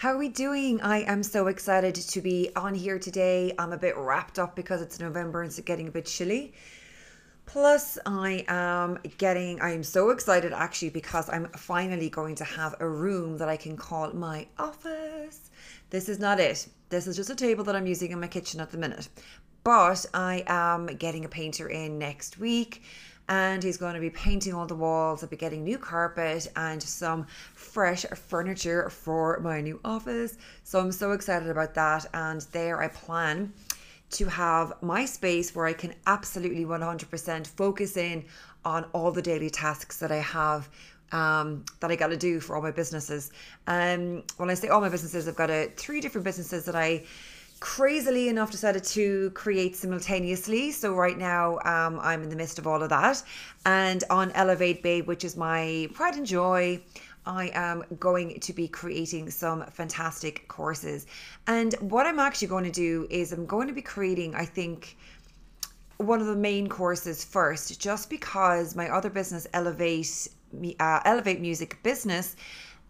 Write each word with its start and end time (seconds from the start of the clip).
How 0.00 0.14
are 0.14 0.16
we 0.16 0.30
doing? 0.30 0.80
I 0.80 1.00
am 1.00 1.22
so 1.22 1.48
excited 1.48 1.94
to 1.94 2.22
be 2.22 2.48
on 2.56 2.74
here 2.74 2.98
today. 2.98 3.52
I'm 3.58 3.74
a 3.74 3.76
bit 3.76 3.98
wrapped 3.98 4.38
up 4.38 4.56
because 4.56 4.80
it's 4.80 4.98
November 4.98 5.42
and 5.42 5.50
it's 5.50 5.60
getting 5.60 5.88
a 5.88 5.90
bit 5.90 6.06
chilly. 6.06 6.54
Plus, 7.44 7.98
I 8.06 8.46
am 8.48 8.98
getting, 9.18 9.60
I 9.60 9.72
am 9.74 9.82
so 9.82 10.08
excited 10.08 10.54
actually 10.54 10.88
because 10.88 11.28
I'm 11.28 11.48
finally 11.48 12.08
going 12.08 12.34
to 12.36 12.44
have 12.44 12.76
a 12.80 12.88
room 12.88 13.36
that 13.36 13.50
I 13.50 13.58
can 13.58 13.76
call 13.76 14.10
my 14.14 14.46
office. 14.58 15.50
This 15.90 16.08
is 16.08 16.18
not 16.18 16.40
it. 16.40 16.66
This 16.88 17.06
is 17.06 17.14
just 17.14 17.28
a 17.28 17.34
table 17.34 17.62
that 17.64 17.76
I'm 17.76 17.86
using 17.86 18.10
in 18.10 18.20
my 18.20 18.26
kitchen 18.26 18.58
at 18.58 18.70
the 18.70 18.78
minute. 18.78 19.06
But 19.64 20.06
I 20.14 20.44
am 20.46 20.86
getting 20.86 21.26
a 21.26 21.28
painter 21.28 21.68
in 21.68 21.98
next 21.98 22.38
week 22.38 22.84
and 23.30 23.62
he's 23.62 23.76
going 23.76 23.94
to 23.94 24.00
be 24.00 24.10
painting 24.10 24.52
all 24.52 24.66
the 24.66 24.74
walls. 24.74 25.22
I'll 25.22 25.28
be 25.28 25.36
getting 25.36 25.62
new 25.62 25.78
carpet 25.78 26.48
and 26.56 26.82
some 26.82 27.26
fresh 27.54 28.04
furniture 28.04 28.90
for 28.90 29.38
my 29.38 29.60
new 29.60 29.78
office. 29.84 30.36
So 30.64 30.80
I'm 30.80 30.90
so 30.90 31.12
excited 31.12 31.48
about 31.48 31.72
that. 31.74 32.06
And 32.12 32.40
there 32.52 32.82
I 32.82 32.88
plan 32.88 33.52
to 34.10 34.26
have 34.26 34.72
my 34.82 35.04
space 35.04 35.54
where 35.54 35.66
I 35.66 35.72
can 35.72 35.94
absolutely 36.08 36.64
100% 36.64 37.46
focus 37.46 37.96
in 37.96 38.24
on 38.64 38.84
all 38.92 39.12
the 39.12 39.22
daily 39.22 39.48
tasks 39.48 39.98
that 39.98 40.10
I 40.10 40.16
have 40.16 40.68
um, 41.12 41.64
that 41.78 41.90
I 41.90 41.96
got 41.96 42.08
to 42.08 42.16
do 42.16 42.40
for 42.40 42.56
all 42.56 42.62
my 42.62 42.72
businesses. 42.72 43.30
Um, 43.68 44.24
when 44.38 44.50
I 44.50 44.54
say 44.54 44.68
all 44.68 44.80
my 44.80 44.88
businesses, 44.88 45.28
I've 45.28 45.36
got 45.36 45.50
a, 45.50 45.70
three 45.76 46.00
different 46.00 46.24
businesses 46.24 46.64
that 46.64 46.74
I 46.74 47.04
crazily 47.60 48.28
enough 48.28 48.50
decided 48.50 48.82
to 48.82 49.30
create 49.30 49.76
simultaneously. 49.76 50.72
So 50.72 50.94
right 50.94 51.18
now 51.18 51.58
um, 51.64 52.00
I'm 52.00 52.22
in 52.22 52.30
the 52.30 52.36
midst 52.36 52.58
of 52.58 52.66
all 52.66 52.82
of 52.82 52.88
that. 52.88 53.22
And 53.66 54.02
on 54.10 54.32
Elevate 54.32 54.82
Babe, 54.82 55.06
which 55.06 55.24
is 55.24 55.36
my 55.36 55.88
pride 55.92 56.16
and 56.16 56.26
joy, 56.26 56.80
I 57.26 57.50
am 57.52 57.84
going 57.98 58.40
to 58.40 58.52
be 58.54 58.66
creating 58.66 59.30
some 59.30 59.62
fantastic 59.66 60.48
courses. 60.48 61.06
And 61.46 61.74
what 61.74 62.06
I'm 62.06 62.18
actually 62.18 62.48
going 62.48 62.64
to 62.64 62.70
do 62.70 63.06
is 63.10 63.32
I'm 63.32 63.44
going 63.44 63.68
to 63.68 63.74
be 63.74 63.82
creating, 63.82 64.34
I 64.34 64.46
think, 64.46 64.96
one 65.98 66.20
of 66.20 66.26
the 66.26 66.36
main 66.36 66.66
courses 66.66 67.22
first, 67.22 67.78
just 67.78 68.08
because 68.08 68.74
my 68.74 68.88
other 68.88 69.10
business, 69.10 69.46
Elevate, 69.52 70.28
uh, 70.80 71.00
Elevate 71.04 71.40
Music 71.40 71.78
Business, 71.82 72.36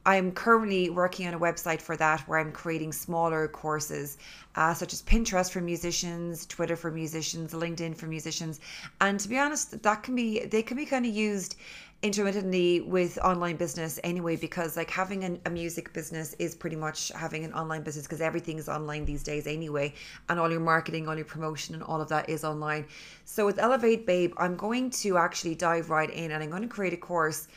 I'm 0.07 0.33
currently 0.33 0.89
working 0.89 1.27
on 1.27 1.35
a 1.35 1.39
website 1.39 1.83
for 1.83 1.97
that 1.97 2.21
where 2.23 2.39
I'm 2.39 2.53
creating 2.53 2.93
smaller 2.93 3.49
courses, 3.49 4.17
uh, 4.57 4.73
such 4.73 4.93
as 4.93 5.03
Pinterest 5.03 5.51
for 5.51 5.61
musicians, 5.61 6.47
Twitter 6.47 6.77
for 6.77 6.91
musicians, 6.91 7.53
LinkedIn 7.53 7.97
for 7.97 8.07
musicians. 8.07 8.61
And 9.01 9.21
to 9.21 9.29
be 9.29 9.39
honest, 9.39 9.83
that 9.83 10.03
can 10.03 10.15
be, 10.15 10.47
they 10.47 10.63
can 10.63 10.77
be 10.77 10.87
kind 10.87 11.05
of 11.05 11.15
used 11.15 11.57
intermittently 12.03 12.81
with 12.81 13.19
online 13.19 13.57
business 13.57 14.01
anyway 14.03 14.35
because 14.35 14.75
like 14.75 14.89
having 14.89 15.23
an, 15.23 15.39
a 15.45 15.51
music 15.51 15.93
business 15.93 16.35
is 16.39 16.55
pretty 16.55 16.77
much 16.77 17.13
having 17.15 17.45
an 17.45 17.53
online 17.53 17.83
business 17.83 18.07
because 18.07 18.23
everything 18.23 18.57
is 18.57 18.71
online 18.71 19.05
these 19.05 19.23
days 19.23 19.47
anyway 19.47 19.93
and 20.31 20.41
all 20.41 20.51
your 20.51 20.61
marketing 20.61 21.07
all 21.07 21.15
your 21.15 21.27
promotion 21.27 21.75
and 21.75 21.85
all 21.85 22.01
of 22.01 22.09
that 22.09 22.27
is 22.31 22.43
online 22.43 22.87
so 23.27 23.45
with 23.45 23.59
elevate 23.59 24.07
babe 24.07 24.33
i'm 24.39 24.57
going 24.57 24.89
to 24.89 25.19
actually 25.19 25.55
dive 25.55 25.91
right 25.91 26.09
in 26.09 26.31
and 26.31 26.43
i'm 26.43 26.49
going 26.49 26.63
to 26.63 26.69
create 26.69 26.95
a 26.95 26.97
course 26.97 27.49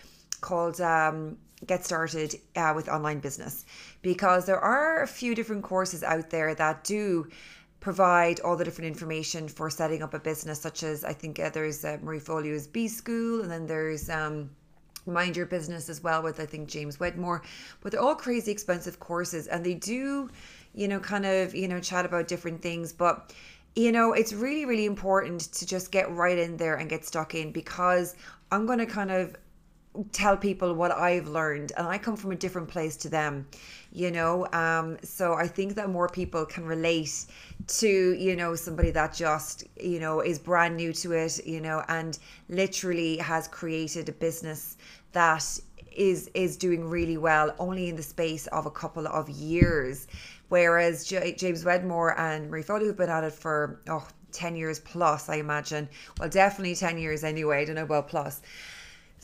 called 0.43 0.79
um, 0.79 1.37
get 1.65 1.85
started 1.85 2.35
uh, 2.55 2.73
with 2.75 2.89
online 2.89 3.19
business. 3.19 3.65
Because 4.01 4.45
there 4.45 4.59
are 4.59 5.01
a 5.01 5.07
few 5.07 5.33
different 5.33 5.63
courses 5.63 6.03
out 6.03 6.29
there 6.29 6.53
that 6.55 6.83
do 6.83 7.27
provide 7.79 8.39
all 8.41 8.55
the 8.55 8.63
different 8.63 8.87
information 8.87 9.47
for 9.47 9.69
setting 9.69 10.01
up 10.01 10.13
a 10.13 10.19
business 10.19 10.61
such 10.61 10.83
as 10.83 11.03
i 11.03 11.11
think 11.11 11.37
uh, 11.37 11.49
there's 11.49 11.83
uh, 11.83 11.97
marie 12.01 12.17
Forleo's 12.17 12.65
b 12.65 12.87
school 12.87 13.41
and 13.41 13.51
then 13.51 13.67
there's 13.67 14.09
um, 14.09 14.49
mind 15.05 15.35
your 15.35 15.45
business 15.45 15.89
as 15.89 16.01
well 16.01 16.23
with 16.23 16.39
i 16.39 16.45
think 16.45 16.69
james 16.69 16.97
wedmore. 16.97 17.41
But 17.81 17.91
they're 17.91 17.99
all 18.01 18.15
crazy 18.15 18.53
expensive 18.53 19.01
courses 19.01 19.47
and 19.47 19.65
they 19.65 19.73
do 19.73 20.29
you 20.73 20.87
know 20.87 21.01
kind 21.01 21.25
of 21.25 21.53
you 21.53 21.67
know 21.67 21.81
chat 21.81 22.05
about 22.05 22.29
different 22.29 22.61
things. 22.61 22.93
But 22.93 23.33
you 23.75 23.91
know 23.91 24.13
it's 24.13 24.31
really 24.31 24.65
really 24.65 24.85
important 24.85 25.41
to 25.41 25.65
just 25.65 25.91
get 25.91 26.09
right 26.11 26.37
in 26.37 26.55
there 26.57 26.75
and 26.75 26.89
get 26.89 27.03
stuck 27.03 27.33
in 27.33 27.51
because 27.51 28.15
i'm 28.51 28.67
going 28.67 28.77
to 28.77 28.85
kind 28.85 29.09
of 29.09 29.35
tell 30.11 30.37
people 30.37 30.73
what 30.73 30.91
I've 30.91 31.27
learned 31.27 31.71
and 31.77 31.87
I 31.87 31.97
come 31.97 32.15
from 32.15 32.31
a 32.31 32.35
different 32.35 32.67
place 32.67 32.95
to 32.97 33.09
them 33.09 33.47
you 33.91 34.09
know? 34.09 34.47
Um 34.53 34.97
so 35.03 35.33
I 35.33 35.47
think 35.47 35.75
that 35.75 35.89
more 35.89 36.09
people 36.09 36.45
can 36.45 36.65
relate 36.65 37.25
to 37.67 38.13
you 38.13 38.35
know 38.35 38.55
somebody 38.55 38.91
that 38.91 39.13
just 39.13 39.65
you 39.79 39.99
know 39.99 40.19
is 40.21 40.39
brand 40.39 40.75
new 40.75 40.91
to 40.93 41.11
it 41.13 41.45
you 41.45 41.61
know 41.61 41.83
and 41.87 42.17
literally 42.49 43.17
has 43.17 43.47
created 43.47 44.09
a 44.09 44.11
business 44.11 44.77
that 45.13 45.59
is 45.95 46.29
is 46.33 46.57
doing 46.57 46.89
really 46.89 47.17
well 47.17 47.53
only 47.59 47.89
in 47.89 47.95
the 47.95 48.03
space 48.03 48.47
of 48.47 48.65
a 48.65 48.71
couple 48.71 49.07
of 49.07 49.29
years. 49.29 50.07
Whereas 50.49 51.05
J- 51.05 51.33
James 51.35 51.63
Wedmore 51.65 52.17
and 52.19 52.49
Marie 52.49 52.63
Forleo 52.63 52.87
have 52.87 52.97
been 52.97 53.09
at 53.09 53.23
it 53.23 53.33
for 53.33 53.81
oh 53.87 54.07
10 54.31 54.55
years 54.55 54.79
plus 54.79 55.29
I 55.29 55.35
imagine. 55.35 55.87
Well 56.19 56.29
definitely 56.29 56.75
10 56.75 56.97
years 56.97 57.23
anyway 57.23 57.61
I 57.61 57.65
don't 57.65 57.75
know 57.75 57.83
about 57.83 58.07
plus 58.07 58.41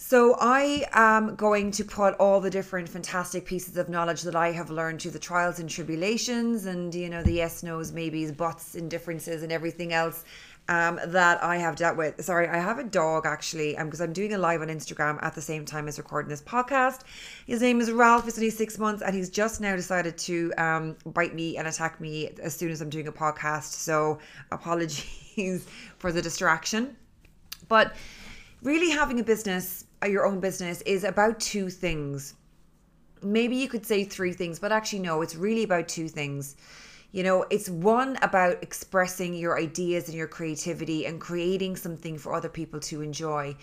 so 0.02 0.38
I 0.40 0.86
am 0.94 1.36
going 1.36 1.72
to 1.72 1.84
put 1.84 2.14
all 2.16 2.40
the 2.40 2.50
different 2.50 2.88
fantastic 2.88 3.46
pieces 3.46 3.76
of 3.76 3.90
knowledge 3.90 4.22
that 4.22 4.34
I 4.34 4.54
have 4.54 4.70
learned 4.70 5.02
through 5.02 5.12
the 5.12 5.20
trials 5.20 5.60
and 5.60 5.70
tribulations 5.70 6.68
and 6.68 6.96
you 6.96 7.10
know 7.10 7.22
the 7.22 7.34
yes 7.34 7.64
nos 7.64 7.92
maybes 7.92 8.32
buts 8.32 8.76
indifferences 8.76 9.44
and 9.44 9.52
everything 9.52 9.92
else 9.92 10.24
um, 10.70 11.02
that 11.08 11.44
I 11.44 11.58
have 11.58 11.76
dealt 11.76 11.98
with. 11.98 12.24
Sorry, 12.24 12.48
I 12.48 12.60
have 12.60 12.80
a 12.80 12.86
dog 12.86 13.26
actually, 13.26 13.76
because 13.78 14.00
um, 14.00 14.06
I'm 14.06 14.14
doing 14.14 14.34
a 14.34 14.38
live 14.38 14.62
on 14.62 14.70
Instagram 14.70 15.22
at 15.22 15.36
the 15.36 15.42
same 15.42 15.66
time 15.66 15.90
as 15.90 15.98
recording 15.98 16.30
this 16.30 16.44
podcast. 16.44 17.02
His 17.46 17.62
name 17.62 17.81
is 17.81 17.92
Ralph. 17.92 18.24
He's 18.24 18.38
only 18.38 18.52
six 18.52 18.78
months, 18.78 19.02
and 19.02 19.14
he's 19.14 19.30
just 19.30 19.60
now 19.60 19.76
decided 19.76 20.18
to 20.20 20.54
um, 20.58 20.96
bite 21.08 21.36
me 21.36 21.58
and 21.58 21.68
attack 21.68 22.00
me 22.00 22.30
as 22.42 22.56
soon 22.56 22.72
as 22.72 22.80
I'm 22.80 22.90
doing 22.90 23.10
a 23.10 23.12
podcast. 23.12 23.74
So 23.74 24.20
apologies 24.50 25.68
for 25.98 26.14
the 26.14 26.22
distraction, 26.22 26.96
but 27.68 27.96
really 28.62 28.92
having 28.92 29.20
a 29.20 29.24
business 29.24 29.86
your 30.08 30.26
own 30.26 30.40
business 30.40 30.82
is 30.82 31.04
about 31.04 31.40
two 31.40 31.70
things. 31.70 32.36
Maybe 33.22 33.56
you 33.56 33.68
could 33.68 33.86
say 33.86 34.04
three 34.04 34.32
things, 34.32 34.60
but 34.60 34.72
actually, 34.72 35.00
no, 35.00 35.22
it's 35.22 35.36
really 35.36 35.64
about 35.64 35.88
two 35.88 36.08
things. 36.08 36.56
You 37.12 37.24
know, 37.24 37.46
it's 37.50 37.70
one 37.70 38.18
about 38.22 38.62
expressing 38.62 39.34
your 39.34 39.58
ideas 39.60 40.08
and 40.08 40.16
your 40.16 40.28
creativity 40.28 41.06
and 41.06 41.20
creating 41.20 41.76
something 41.76 42.18
for 42.18 42.34
other 42.34 42.50
people 42.50 42.80
to 42.82 43.02
enjoy, 43.02 43.56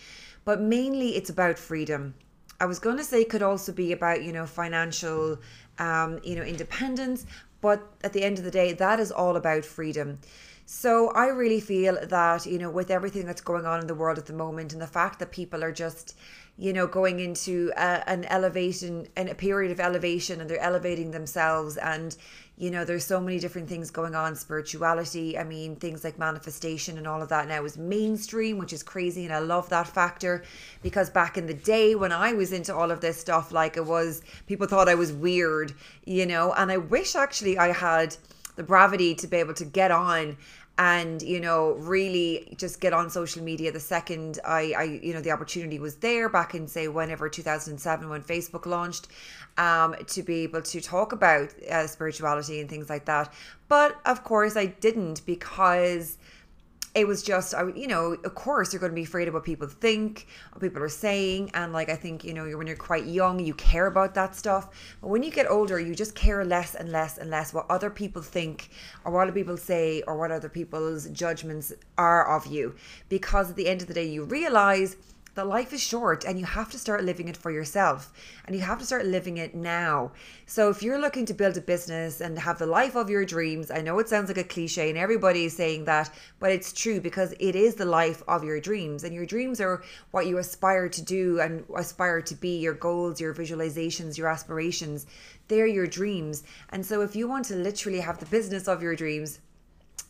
but 0.45 0.61
mainly 0.61 1.17
it's 1.17 1.31
about 1.31 1.59
freedom. 1.59 2.15
I 2.61 2.67
was 2.67 2.79
going 2.79 2.97
to 2.97 3.05
say 3.05 3.21
it 3.21 3.29
could 3.29 3.43
also 3.43 3.73
be 3.73 3.93
about, 3.93 4.25
you 4.25 4.33
know, 4.33 4.47
financial, 4.47 5.39
um, 5.79 6.19
you 6.25 6.35
know, 6.37 6.43
independence, 6.43 7.25
but 7.61 7.87
at 8.03 8.13
the 8.13 8.23
end 8.23 8.39
of 8.39 8.45
the 8.45 8.51
day, 8.51 8.73
that 8.73 8.99
is 8.99 9.13
all 9.13 9.37
about 9.37 9.65
freedom. 9.65 10.19
So 10.69 11.11
I 11.13 11.29
really 11.29 11.61
feel 11.61 11.97
that, 12.09 12.45
you 12.45 12.59
know, 12.59 12.71
with 12.71 12.91
everything 12.91 13.25
that's 13.25 13.41
going 13.41 13.67
on 13.67 13.81
in 13.81 13.87
the 13.87 13.95
world 13.95 14.19
at 14.19 14.27
the 14.27 14.33
moment 14.33 14.73
and 14.73 14.83
the 14.83 14.87
fact 14.89 15.21
that 15.21 15.31
people 15.31 15.63
are 15.63 15.71
just, 15.71 16.17
you 16.59 16.73
know, 16.73 16.89
going 16.89 17.21
into 17.21 17.71
a, 17.77 18.09
an 18.09 18.25
elevation 18.25 19.07
and 19.15 19.29
a 19.29 19.35
period 19.37 19.71
of 19.71 19.79
elevation 19.79 20.41
and 20.41 20.51
they're 20.51 20.59
elevating 20.59 21.13
themselves 21.13 21.77
and, 21.77 22.17
you 22.59 22.73
know, 22.73 22.85
there's 22.85 23.05
so 23.05 23.21
many 23.21 23.39
different 23.39 23.69
things 23.69 23.93
going 23.93 24.17
on, 24.17 24.35
spirituality. 24.35 25.39
I 25.39 25.45
mean, 25.45 25.77
things 25.77 26.03
like 26.03 26.19
manifestation 26.19 26.99
and 26.99 27.07
all 27.07 27.23
of 27.23 27.29
that 27.29 27.47
now 27.47 27.65
is 27.65 27.79
mainstream, 27.79 28.59
which 28.59 28.73
is 28.73 28.83
crazy. 28.83 29.25
And 29.25 29.33
I 29.33 29.39
love 29.39 29.69
that 29.69 29.87
factor 29.87 30.43
because 30.83 31.11
back 31.11 31.39
in 31.39 31.47
the 31.47 31.55
day 31.55 31.95
when 31.95 32.11
I 32.11 32.33
was 32.33 32.53
into 32.53 32.75
all 32.75 32.91
of 32.91 33.01
this 33.01 33.21
stuff, 33.21 33.53
like 33.53 33.77
it 33.77 33.87
was, 33.87 34.21
people 34.49 34.67
thought 34.67 34.89
I 34.89 34.97
was 34.97 35.13
weird, 35.13 35.75
you 36.05 36.27
know, 36.27 36.53
and 36.55 36.73
I 36.73 36.79
wish 36.79 37.15
actually 37.15 37.57
I 37.57 37.73
had 37.73 38.17
the 38.57 38.63
bravity 38.63 39.15
to 39.15 39.27
be 39.27 39.37
able 39.37 39.55
to 39.55 39.65
get 39.65 39.91
on 39.91 40.37
and 40.79 41.23
you 41.23 41.41
know 41.41 41.73
really 41.79 42.55
just 42.59 42.81
get 42.81 42.93
on 42.93 43.09
social 43.09 43.43
media 43.43 43.73
the 43.73 43.81
second 43.81 44.39
i 44.45 44.75
i 44.77 44.83
you 44.83 45.15
know 45.15 45.23
the 45.23 45.31
opportunity 45.31 45.79
was 45.79 45.97
there 45.97 46.29
back 46.29 46.55
in 46.55 46.69
say 46.69 46.87
whenever 46.87 47.29
2007 47.31 48.09
when 48.11 48.23
facebook 48.23 48.67
launched 48.67 49.09
um 49.57 49.95
to 50.07 50.23
be 50.23 50.41
able 50.41 50.61
to 50.61 50.81
talk 50.81 51.13
about 51.13 51.49
uh, 51.71 51.87
spirituality 51.87 52.61
and 52.61 52.69
things 52.69 52.91
like 52.91 53.07
that. 53.07 53.33
But 53.69 53.99
of 54.05 54.23
course 54.23 54.57
i 54.57 54.67
didn't 54.67 55.25
because 55.25 56.19
it 56.97 57.07
was 57.07 57.23
just 57.23 57.55
I 57.55 57.69
you 57.75 57.87
know 57.87 58.17
of 58.25 58.35
course 58.35 58.73
you're 58.73 58.81
going 58.81 58.91
to 58.91 58.97
be 58.97 59.03
afraid 59.03 59.29
of 59.29 59.35
what 59.35 59.45
people 59.45 59.69
think 59.69 60.27
what 60.53 60.63
people 60.63 60.83
are 60.83 60.89
saying 60.89 61.51
and 61.53 61.73
like 61.73 61.91
I 61.91 61.95
think 61.95 62.25
you 62.25 62.33
know 62.33 62.45
when 62.57 62.67
you're 62.67 62.75
quite 62.75 63.05
young 63.05 63.39
you 63.39 63.55
care 63.55 63.87
about 63.87 64.15
that 64.15 64.35
stuff. 64.35 64.97
But 65.03 65.09
when 65.09 65.23
you 65.23 65.31
get 65.31 65.49
older 65.49 65.79
you 65.79 65.95
just 65.95 66.15
care 66.15 66.45
less 66.45 66.75
and 66.75 66.91
less 66.91 67.19
and 67.19 67.29
less 67.29 67.53
what 67.53 67.67
other 67.71 67.91
people 67.91 68.23
think 68.23 68.71
or 69.05 69.13
what 69.13 69.25
other 69.25 69.33
people 69.33 69.59
say 69.59 70.03
or 70.07 70.17
what 70.17 70.33
other 70.33 70.49
people's 70.49 71.07
judgments 71.11 71.73
are 71.99 72.35
of 72.35 72.47
you. 72.47 72.75
Because 73.11 73.51
at 73.51 73.57
the 73.57 73.69
end 73.69 73.83
of 73.83 73.89
the 73.89 73.95
day 73.95 74.09
you 74.09 74.25
realize 74.25 74.97
that 75.37 75.47
life 75.47 75.73
is 75.73 75.83
short 75.83 76.25
and 76.25 76.39
you 76.39 76.47
have 76.47 76.71
to 76.71 76.79
start 76.79 77.05
living 77.05 77.29
it 77.29 77.37
for 77.37 77.51
yourself 77.51 78.13
and 78.47 78.57
you 78.57 78.63
have 78.63 78.79
to 78.79 78.87
start 78.87 79.05
living 79.05 79.37
it 79.37 79.55
now. 79.55 80.11
So 80.47 80.71
if 80.71 80.83
you're 80.83 80.99
looking 80.99 81.27
to 81.27 81.35
build 81.35 81.57
a 81.59 81.61
business 81.61 82.21
and 82.21 82.39
have 82.39 82.59
the 82.59 82.67
life 82.67 82.97
of 82.97 83.11
your 83.11 83.25
dreams, 83.25 83.71
I 83.71 83.83
know 83.83 83.99
it 83.99 84.09
sounds 84.09 84.29
like 84.29 84.39
a 84.39 84.45
cliche 84.45 84.89
and 84.89 84.99
everybody 84.99 85.45
is 85.45 85.55
saying 85.55 85.85
that, 85.85 86.11
but 86.41 86.51
it's 86.51 86.73
true 86.73 87.01
because 87.01 87.35
it 87.39 87.55
is 87.55 87.75
the 87.75 87.85
life 87.85 88.23
of 88.27 88.45
your 88.45 88.61
dreams 88.61 89.05
and 89.05 89.15
your 89.15 89.27
dreams 89.27 89.61
are 89.61 89.83
what 90.11 90.27
you 90.27 90.39
aspire 90.39 90.89
to 90.89 91.03
do 91.03 91.39
and 91.41 91.65
aspire 91.77 92.23
to 92.23 92.35
be, 92.35 92.59
your 92.59 92.75
goals, 92.75 93.21
your 93.21 93.35
visualizations, 93.35 94.17
your 94.17 94.29
aspirations. 94.29 95.07
They're 95.49 95.67
your 95.67 95.87
dreams. 95.87 96.45
And 96.71 96.85
so 96.85 97.03
if 97.03 97.15
you 97.15 97.29
want 97.29 97.45
to 97.47 97.57
literally 97.57 98.01
have 98.01 98.19
the 98.19 98.27
business 98.27 98.67
of 98.67 98.83
your 98.83 98.97
dreams, 98.97 99.39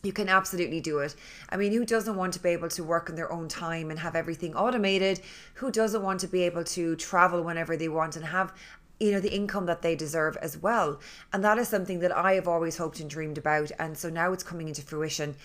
you 0.03 0.13
can 0.13 0.29
absolutely 0.29 0.79
do 0.79 0.99
it. 0.99 1.15
I 1.49 1.57
mean, 1.57 1.73
who 1.73 1.85
doesn't 1.85 2.15
want 2.15 2.33
to 2.33 2.39
be 2.41 2.49
able 2.49 2.69
to 2.69 2.83
work 2.83 3.09
in 3.09 3.15
their 3.15 3.31
own 3.31 3.47
time 3.47 3.89
and 3.89 3.99
have 3.99 4.15
everything 4.15 4.55
automated? 4.55 5.21
Who 5.55 5.71
doesn't 5.71 6.01
want 6.01 6.19
to 6.21 6.27
be 6.27 6.43
able 6.43 6.63
to 6.63 6.95
travel 6.95 7.43
whenever 7.43 7.75
they 7.75 7.89
want 7.89 8.15
and 8.15 8.25
have 8.25 8.53
you 8.99 9.11
know 9.11 9.19
the 9.19 9.33
income 9.33 9.65
that 9.67 9.81
they 9.81 9.95
deserve 9.95 10.37
as 10.37 10.57
well. 10.57 10.99
And 11.31 11.43
that 11.43 11.57
is 11.57 11.67
something 11.67 11.99
that 11.99 12.15
i 12.15 12.33
have 12.33 12.47
always 12.47 12.77
hoped 12.77 12.99
and 12.99 13.09
dreamed 13.09 13.37
about. 13.37 13.71
And 13.79 13.97
so 13.97 14.09
now 14.09 14.33
it's 14.33 14.43
coming 14.43 14.67
into 14.67 14.81
fruition. 14.81 15.35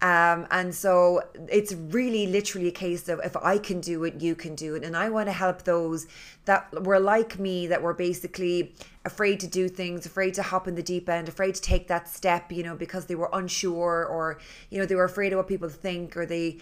Um, 0.00 0.46
and 0.50 0.74
so 0.74 1.22
it's 1.48 1.72
really 1.72 2.26
literally 2.26 2.68
a 2.68 2.72
case 2.72 3.08
of 3.08 3.20
if 3.24 3.36
i 3.36 3.58
can 3.58 3.80
do 3.80 4.04
it 4.04 4.20
you 4.20 4.34
can 4.34 4.54
do 4.54 4.74
it. 4.74 4.84
And 4.84 4.96
i 4.96 5.08
want 5.10 5.28
to 5.28 5.32
help 5.32 5.62
those 5.62 6.06
that 6.44 6.84
were 6.84 6.98
like 6.98 7.38
me 7.38 7.66
that 7.68 7.82
were 7.82 7.94
basically 7.94 8.74
afraid 9.04 9.40
to 9.40 9.46
do 9.46 9.68
things 9.68 10.06
afraid 10.06 10.34
to 10.34 10.42
hop 10.42 10.66
in 10.68 10.74
the 10.74 10.82
deep 10.82 11.08
end 11.08 11.28
afraid 11.28 11.54
to 11.54 11.60
take 11.60 11.88
that 11.88 12.08
step 12.08 12.52
you 12.52 12.62
know 12.62 12.76
because 12.76 13.06
they 13.06 13.14
were 13.16 13.28
unsure 13.32 14.06
or 14.06 14.38
you 14.70 14.78
know 14.78 14.86
they 14.86 14.94
were 14.94 15.04
afraid 15.04 15.32
of 15.32 15.36
what 15.36 15.48
people 15.48 15.68
think 15.68 16.16
or 16.16 16.24
they 16.24 16.56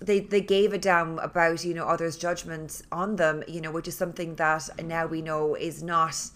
they 0.00 0.20
they 0.20 0.40
gave 0.40 0.72
a 0.72 0.78
damn 0.78 1.18
about 1.18 1.64
you 1.64 1.74
know 1.74 1.86
others' 1.86 2.16
judgments 2.16 2.82
on 2.92 3.16
them, 3.16 3.42
you 3.48 3.60
know, 3.60 3.70
which 3.70 3.88
is 3.88 3.96
something 3.96 4.36
that 4.36 4.68
now 4.84 5.06
we 5.06 5.22
know 5.22 5.54
is 5.54 5.82
not 5.82 6.30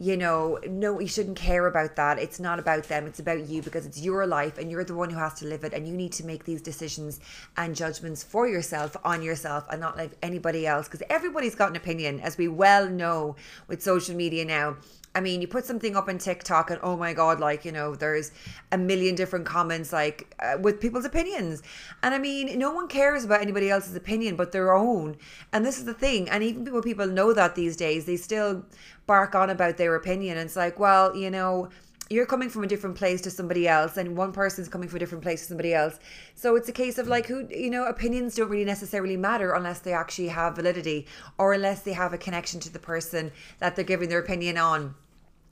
you 0.00 0.16
know, 0.16 0.58
no, 0.66 0.98
you 0.98 1.06
shouldn't 1.06 1.36
care 1.36 1.66
about 1.66 1.94
that. 1.96 2.18
It's 2.18 2.40
not 2.40 2.58
about 2.58 2.84
them. 2.84 3.06
It's 3.06 3.20
about 3.20 3.46
you 3.46 3.60
because 3.60 3.84
it's 3.84 4.00
your 4.00 4.26
life 4.26 4.56
and 4.56 4.70
you're 4.70 4.82
the 4.82 4.94
one 4.94 5.10
who 5.10 5.18
has 5.18 5.34
to 5.34 5.46
live 5.46 5.62
it. 5.62 5.74
And 5.74 5.86
you 5.86 5.94
need 5.94 6.12
to 6.12 6.24
make 6.24 6.44
these 6.44 6.62
decisions 6.62 7.20
and 7.58 7.76
judgments 7.76 8.22
for 8.22 8.48
yourself, 8.48 8.96
on 9.04 9.22
yourself, 9.22 9.66
and 9.70 9.78
not 9.78 9.98
like 9.98 10.12
anybody 10.22 10.66
else. 10.66 10.88
Because 10.88 11.06
everybody's 11.10 11.54
got 11.54 11.68
an 11.68 11.76
opinion, 11.76 12.18
as 12.20 12.38
we 12.38 12.48
well 12.48 12.88
know 12.88 13.36
with 13.68 13.82
social 13.82 14.16
media 14.16 14.46
now. 14.46 14.78
I 15.12 15.20
mean, 15.20 15.40
you 15.40 15.48
put 15.48 15.64
something 15.64 15.96
up 15.96 16.08
on 16.08 16.18
TikTok 16.18 16.70
and 16.70 16.78
oh 16.84 16.96
my 16.96 17.12
God, 17.12 17.40
like, 17.40 17.64
you 17.64 17.72
know, 17.72 17.96
there's 17.96 18.30
a 18.70 18.78
million 18.78 19.16
different 19.16 19.44
comments 19.44 19.92
like 19.92 20.32
uh, 20.38 20.56
with 20.60 20.80
people's 20.80 21.04
opinions. 21.04 21.62
And 22.02 22.14
I 22.14 22.18
mean, 22.18 22.56
no 22.58 22.72
one 22.72 22.86
cares 22.86 23.24
about 23.24 23.40
anybody 23.40 23.70
else's 23.70 23.96
opinion 23.96 24.36
but 24.36 24.52
their 24.52 24.72
own. 24.72 25.16
And 25.52 25.66
this 25.66 25.78
is 25.78 25.84
the 25.84 25.94
thing. 25.94 26.28
And 26.30 26.44
even 26.44 26.64
people, 26.64 26.82
people 26.82 27.06
know 27.08 27.32
that 27.32 27.56
these 27.56 27.76
days, 27.76 28.04
they 28.04 28.16
still 28.16 28.64
bark 29.06 29.34
on 29.34 29.50
about 29.50 29.78
their 29.78 29.96
opinion. 29.96 30.38
And 30.38 30.46
it's 30.46 30.56
like, 30.56 30.78
well, 30.78 31.16
you 31.16 31.30
know, 31.30 31.70
you're 32.10 32.26
coming 32.26 32.50
from 32.50 32.64
a 32.64 32.66
different 32.66 32.96
place 32.96 33.20
to 33.20 33.30
somebody 33.30 33.68
else 33.68 33.96
and 33.96 34.16
one 34.16 34.32
person's 34.32 34.68
coming 34.68 34.88
from 34.88 34.96
a 34.96 34.98
different 34.98 35.22
place 35.22 35.42
to 35.42 35.46
somebody 35.46 35.72
else. 35.72 36.00
So 36.34 36.56
it's 36.56 36.68
a 36.68 36.72
case 36.72 36.98
of 36.98 37.06
like 37.06 37.26
who 37.26 37.46
you 37.48 37.70
know 37.70 37.86
opinions 37.86 38.34
don't 38.34 38.50
really 38.50 38.64
necessarily 38.64 39.16
matter 39.16 39.52
unless 39.52 39.78
they 39.78 39.92
actually 39.92 40.28
have 40.28 40.56
validity 40.56 41.06
or 41.38 41.52
unless 41.52 41.82
they 41.82 41.92
have 41.92 42.12
a 42.12 42.18
connection 42.18 42.58
to 42.60 42.72
the 42.72 42.80
person 42.80 43.30
that 43.60 43.76
they're 43.76 43.84
giving 43.84 44.08
their 44.08 44.18
opinion 44.18 44.58
on 44.58 44.96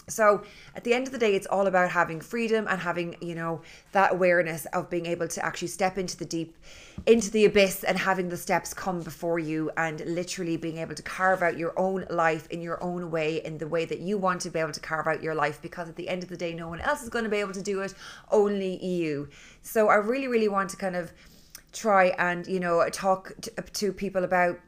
so 0.09 0.43
at 0.75 0.85
the 0.85 0.95
end 0.95 1.07
of 1.07 1.13
the 1.13 1.19
day, 1.19 1.35
it's 1.35 1.47
all 1.47 1.67
about 1.67 1.91
having 1.91 2.21
freedom 2.21 2.67
and 2.69 2.81
having, 2.81 3.17
you 3.21 3.35
know, 3.35 3.61
that 3.93 4.13
awareness 4.13 4.67
of 4.67 4.91
being 4.91 5.07
able 5.07 5.29
to 5.29 5.45
actually 5.45 5.69
step 5.69 5.99
into 5.99 6.17
the 6.17 6.25
deep, 6.25 6.57
into 7.07 7.31
the 7.31 7.45
abyss 7.45 7.85
and 7.85 7.99
having 7.99 8.29
the 8.29 8.37
steps 8.37 8.75
come 8.75 9.01
before 9.01 9.39
you 9.39 9.71
and 9.77 10.01
literally 10.07 10.57
being 10.57 10.79
able 10.79 10.95
to 10.95 11.03
carve 11.03 11.43
out 11.43 11.57
your 11.57 11.79
own 11.79 12.07
life 12.11 12.47
in 12.49 12.61
your 12.61 12.83
own 12.83 13.11
way, 13.11 13.43
in 13.45 13.59
the 13.59 13.69
way 13.69 13.85
that 13.85 14.01
you 14.01 14.19
want 14.19 14.41
to 14.43 14.51
be 14.51 14.59
able 14.59 14.73
to 14.73 14.81
carve 14.81 15.07
out 15.07 15.23
your 15.23 15.35
life. 15.35 15.61
Because 15.63 15.89
at 15.89 15.97
the 15.97 16.09
end 16.09 16.23
of 16.23 16.29
the 16.29 16.37
day, 16.37 16.55
no 16.55 16.69
one 16.69 16.81
else 16.81 17.03
is 17.03 17.09
going 17.09 17.25
to 17.25 17.31
be 17.31 17.39
able 17.39 17.55
to 17.55 17.63
do 17.63 17.81
it, 17.81 17.95
only 18.31 18.85
you. 18.85 19.29
So 19.63 19.89
I 19.89 19.97
really, 19.97 20.29
really 20.29 20.49
want 20.49 20.71
to 20.71 20.77
kind 20.77 20.97
of 20.97 21.13
try 21.73 22.07
and, 22.19 22.47
you 22.47 22.61
know, 22.61 22.89
talk 22.91 23.33
to, 23.43 23.51
to 23.51 23.93
people 23.93 24.25
about 24.25 24.59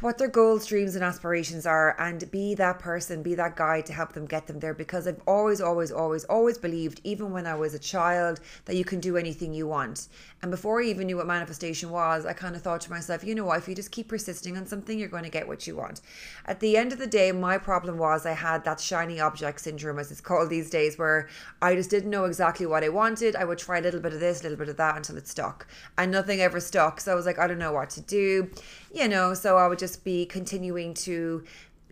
what 0.00 0.18
their 0.18 0.28
goals, 0.28 0.66
dreams, 0.66 0.94
and 0.94 1.04
aspirations 1.04 1.66
are, 1.66 1.96
and 1.98 2.30
be 2.30 2.54
that 2.54 2.78
person, 2.78 3.22
be 3.22 3.34
that 3.34 3.56
guide 3.56 3.86
to 3.86 3.92
help 3.92 4.12
them 4.12 4.26
get 4.26 4.46
them 4.46 4.60
there. 4.60 4.74
Because 4.74 5.06
I've 5.06 5.20
always, 5.26 5.60
always, 5.60 5.90
always, 5.90 6.24
always 6.24 6.58
believed, 6.58 7.00
even 7.04 7.30
when 7.32 7.46
I 7.46 7.54
was 7.54 7.74
a 7.74 7.78
child, 7.78 8.40
that 8.64 8.76
you 8.76 8.84
can 8.84 9.00
do 9.00 9.16
anything 9.16 9.52
you 9.52 9.66
want. 9.66 10.08
And 10.42 10.50
before 10.50 10.80
I 10.80 10.86
even 10.86 11.06
knew 11.06 11.16
what 11.16 11.26
manifestation 11.26 11.90
was, 11.90 12.26
I 12.26 12.32
kind 12.32 12.56
of 12.56 12.62
thought 12.62 12.80
to 12.82 12.90
myself, 12.90 13.22
you 13.22 13.34
know 13.34 13.44
what, 13.44 13.58
if 13.58 13.68
you 13.68 13.74
just 13.74 13.92
keep 13.92 14.08
persisting 14.08 14.56
on 14.56 14.66
something, 14.66 14.98
you're 14.98 15.08
going 15.08 15.22
to 15.22 15.30
get 15.30 15.46
what 15.46 15.66
you 15.66 15.76
want. 15.76 16.00
At 16.46 16.60
the 16.60 16.76
end 16.76 16.92
of 16.92 16.98
the 16.98 17.06
day, 17.06 17.30
my 17.30 17.58
problem 17.58 17.96
was 17.96 18.26
I 18.26 18.32
had 18.32 18.64
that 18.64 18.80
shiny 18.80 19.20
object 19.20 19.60
syndrome, 19.60 19.98
as 19.98 20.10
it's 20.10 20.20
called 20.20 20.50
these 20.50 20.70
days, 20.70 20.98
where 20.98 21.28
I 21.60 21.74
just 21.74 21.90
didn't 21.90 22.10
know 22.10 22.24
exactly 22.24 22.66
what 22.66 22.82
I 22.82 22.88
wanted. 22.88 23.36
I 23.36 23.44
would 23.44 23.58
try 23.58 23.78
a 23.78 23.82
little 23.82 24.00
bit 24.00 24.12
of 24.12 24.20
this, 24.20 24.40
a 24.40 24.42
little 24.42 24.58
bit 24.58 24.68
of 24.68 24.76
that 24.78 24.96
until 24.96 25.16
it 25.16 25.28
stuck. 25.28 25.66
And 25.96 26.10
nothing 26.10 26.40
ever 26.40 26.58
stuck. 26.60 27.00
So 27.00 27.12
I 27.12 27.14
was 27.14 27.26
like, 27.26 27.38
I 27.38 27.46
don't 27.46 27.58
know 27.58 27.72
what 27.72 27.90
to 27.90 28.00
do, 28.00 28.50
you 28.92 29.08
know, 29.08 29.34
so 29.34 29.56
I 29.56 29.68
would 29.72 29.78
just 29.78 30.04
be 30.04 30.26
continuing 30.26 30.92
to 30.92 31.42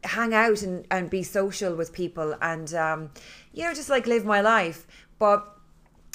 hang 0.05 0.35
out 0.35 0.61
and, 0.61 0.87
and 0.91 1.09
be 1.09 1.23
social 1.23 1.75
with 1.75 1.95
people 1.95 2.37
and, 2.43 2.75
um, 2.75 3.11
you 3.55 3.65
know, 3.65 3.73
just 3.73 3.89
like 3.89 4.07
live 4.07 4.27
my 4.27 4.43
life. 4.43 4.87
But 5.19 5.57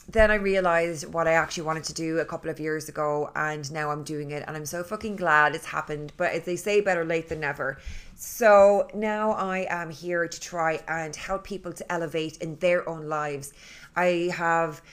then 0.08 0.30
I 0.30 0.36
realized 0.36 1.12
what 1.12 1.28
I 1.28 1.32
actually 1.32 1.64
wanted 1.64 1.86
to 1.86 1.94
do 1.94 2.20
a 2.20 2.26
couple 2.26 2.52
of 2.52 2.60
years 2.60 2.88
ago, 2.88 3.32
and 3.36 3.72
now 3.72 3.90
I'm 3.90 4.04
doing 4.04 4.30
it, 4.30 4.44
and 4.46 4.56
I'm 4.56 4.68
so 4.68 4.84
fucking 4.84 5.16
glad 5.16 5.56
it's 5.56 5.66
happened. 5.66 6.14
But 6.18 6.34
as 6.34 6.46
they 6.46 6.56
say, 6.56 6.82
better 6.82 7.04
late 7.04 7.30
than 7.30 7.40
never. 7.40 7.80
So 8.16 8.88
now 8.94 9.32
I 9.32 9.66
am 9.68 9.90
here 9.90 10.28
to 10.28 10.40
try 10.40 10.84
and 10.88 11.16
help 11.16 11.44
people 11.44 11.74
to 11.74 11.92
elevate 11.92 12.38
in 12.38 12.58
their 12.58 12.88
own 12.88 13.08
lives. 13.08 13.54
I 13.96 14.32
have 14.36 14.84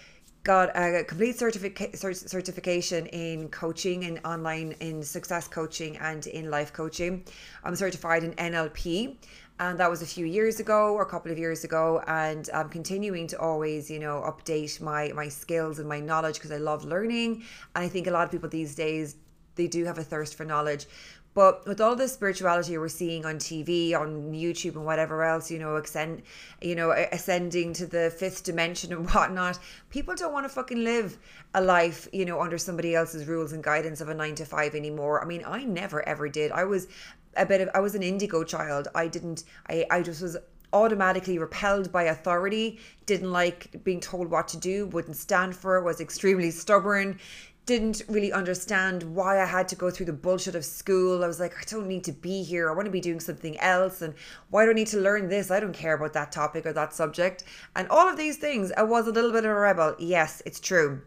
got 0.44 0.70
a 0.76 1.04
complete 1.04 1.36
certific- 1.36 1.96
certification 2.28 3.06
in 3.06 3.48
coaching 3.48 4.04
and 4.04 4.20
online 4.24 4.74
in 4.80 5.02
success 5.02 5.46
coaching 5.46 5.96
and 5.98 6.26
in 6.26 6.50
life 6.50 6.72
coaching. 6.72 7.24
I'm 7.64 7.76
certified 7.76 8.24
in 8.24 8.32
NLP 8.32 9.16
and 9.60 9.78
that 9.78 9.88
was 9.88 10.02
a 10.02 10.06
few 10.06 10.26
years 10.26 10.58
ago 10.58 10.94
or 10.94 11.02
a 11.02 11.06
couple 11.06 11.30
of 11.30 11.38
years 11.38 11.62
ago 11.62 12.02
and 12.06 12.48
i'm 12.54 12.68
continuing 12.68 13.26
to 13.26 13.38
always 13.38 13.90
you 13.90 13.98
know 13.98 14.22
update 14.22 14.80
my 14.80 15.12
my 15.12 15.28
skills 15.28 15.78
and 15.78 15.88
my 15.88 16.00
knowledge 16.00 16.36
because 16.36 16.50
i 16.50 16.56
love 16.56 16.84
learning 16.84 17.42
and 17.74 17.84
i 17.84 17.88
think 17.88 18.06
a 18.06 18.10
lot 18.10 18.24
of 18.24 18.30
people 18.30 18.48
these 18.48 18.74
days 18.74 19.16
they 19.54 19.66
do 19.66 19.84
have 19.84 19.98
a 19.98 20.02
thirst 20.02 20.34
for 20.34 20.44
knowledge 20.44 20.86
but 21.34 21.66
with 21.66 21.80
all 21.80 21.96
the 21.96 22.08
spirituality 22.08 22.76
we're 22.76 22.88
seeing 22.88 23.24
on 23.24 23.36
TV, 23.36 23.94
on 23.94 24.32
YouTube, 24.32 24.74
and 24.76 24.84
whatever 24.84 25.22
else, 25.22 25.50
you 25.50 25.58
know, 25.58 25.76
ascend, 25.76 26.22
you 26.60 26.74
know, 26.74 26.90
ascending 26.90 27.72
to 27.74 27.86
the 27.86 28.10
fifth 28.10 28.44
dimension 28.44 28.92
and 28.92 29.08
whatnot, 29.14 29.58
people 29.90 30.14
don't 30.14 30.32
want 30.32 30.44
to 30.44 30.48
fucking 30.48 30.84
live 30.84 31.18
a 31.54 31.60
life, 31.60 32.08
you 32.12 32.24
know, 32.24 32.40
under 32.40 32.58
somebody 32.58 32.94
else's 32.94 33.26
rules 33.26 33.52
and 33.52 33.64
guidance 33.64 34.00
of 34.00 34.08
a 34.08 34.14
nine 34.14 34.34
to 34.34 34.44
five 34.44 34.74
anymore. 34.74 35.22
I 35.22 35.26
mean, 35.26 35.42
I 35.46 35.64
never 35.64 36.06
ever 36.06 36.28
did. 36.28 36.52
I 36.52 36.64
was 36.64 36.88
a 37.36 37.46
bit 37.46 37.62
of 37.62 37.70
I 37.74 37.80
was 37.80 37.94
an 37.94 38.02
indigo 38.02 38.44
child. 38.44 38.88
I 38.94 39.08
didn't 39.08 39.44
I 39.68 39.86
I 39.90 40.02
just 40.02 40.20
was 40.20 40.36
automatically 40.72 41.38
repelled 41.38 41.92
by 41.92 42.04
authority, 42.04 42.80
didn't 43.06 43.30
like 43.30 43.84
being 43.84 44.00
told 44.00 44.30
what 44.30 44.48
to 44.48 44.56
do, 44.56 44.86
wouldn't 44.86 45.16
stand 45.16 45.54
for 45.54 45.76
it, 45.76 45.84
was 45.84 46.00
extremely 46.00 46.50
stubborn, 46.50 47.18
didn't 47.64 48.02
really 48.08 48.32
understand 48.32 49.02
why 49.14 49.40
I 49.40 49.46
had 49.46 49.68
to 49.68 49.76
go 49.76 49.90
through 49.90 50.06
the 50.06 50.12
bullshit 50.12 50.56
of 50.56 50.64
school. 50.64 51.22
I 51.22 51.28
was 51.28 51.38
like, 51.38 51.54
I 51.56 51.62
don't 51.68 51.86
need 51.86 52.02
to 52.04 52.12
be 52.12 52.42
here. 52.42 52.68
I 52.68 52.74
want 52.74 52.86
to 52.86 52.90
be 52.90 53.00
doing 53.00 53.20
something 53.20 53.58
else. 53.60 54.02
And 54.02 54.14
why 54.50 54.64
do 54.64 54.70
I 54.72 54.74
need 54.74 54.88
to 54.88 54.98
learn 54.98 55.28
this? 55.28 55.50
I 55.50 55.60
don't 55.60 55.72
care 55.72 55.94
about 55.94 56.12
that 56.14 56.32
topic 56.32 56.66
or 56.66 56.72
that 56.72 56.92
subject. 56.92 57.44
And 57.76 57.88
all 57.88 58.08
of 58.08 58.16
these 58.16 58.36
things, 58.36 58.72
I 58.76 58.82
was 58.82 59.06
a 59.06 59.12
little 59.12 59.30
bit 59.30 59.44
of 59.44 59.50
a 59.52 59.54
rebel. 59.54 59.94
Yes, 59.98 60.42
it's 60.44 60.58
true. 60.58 61.02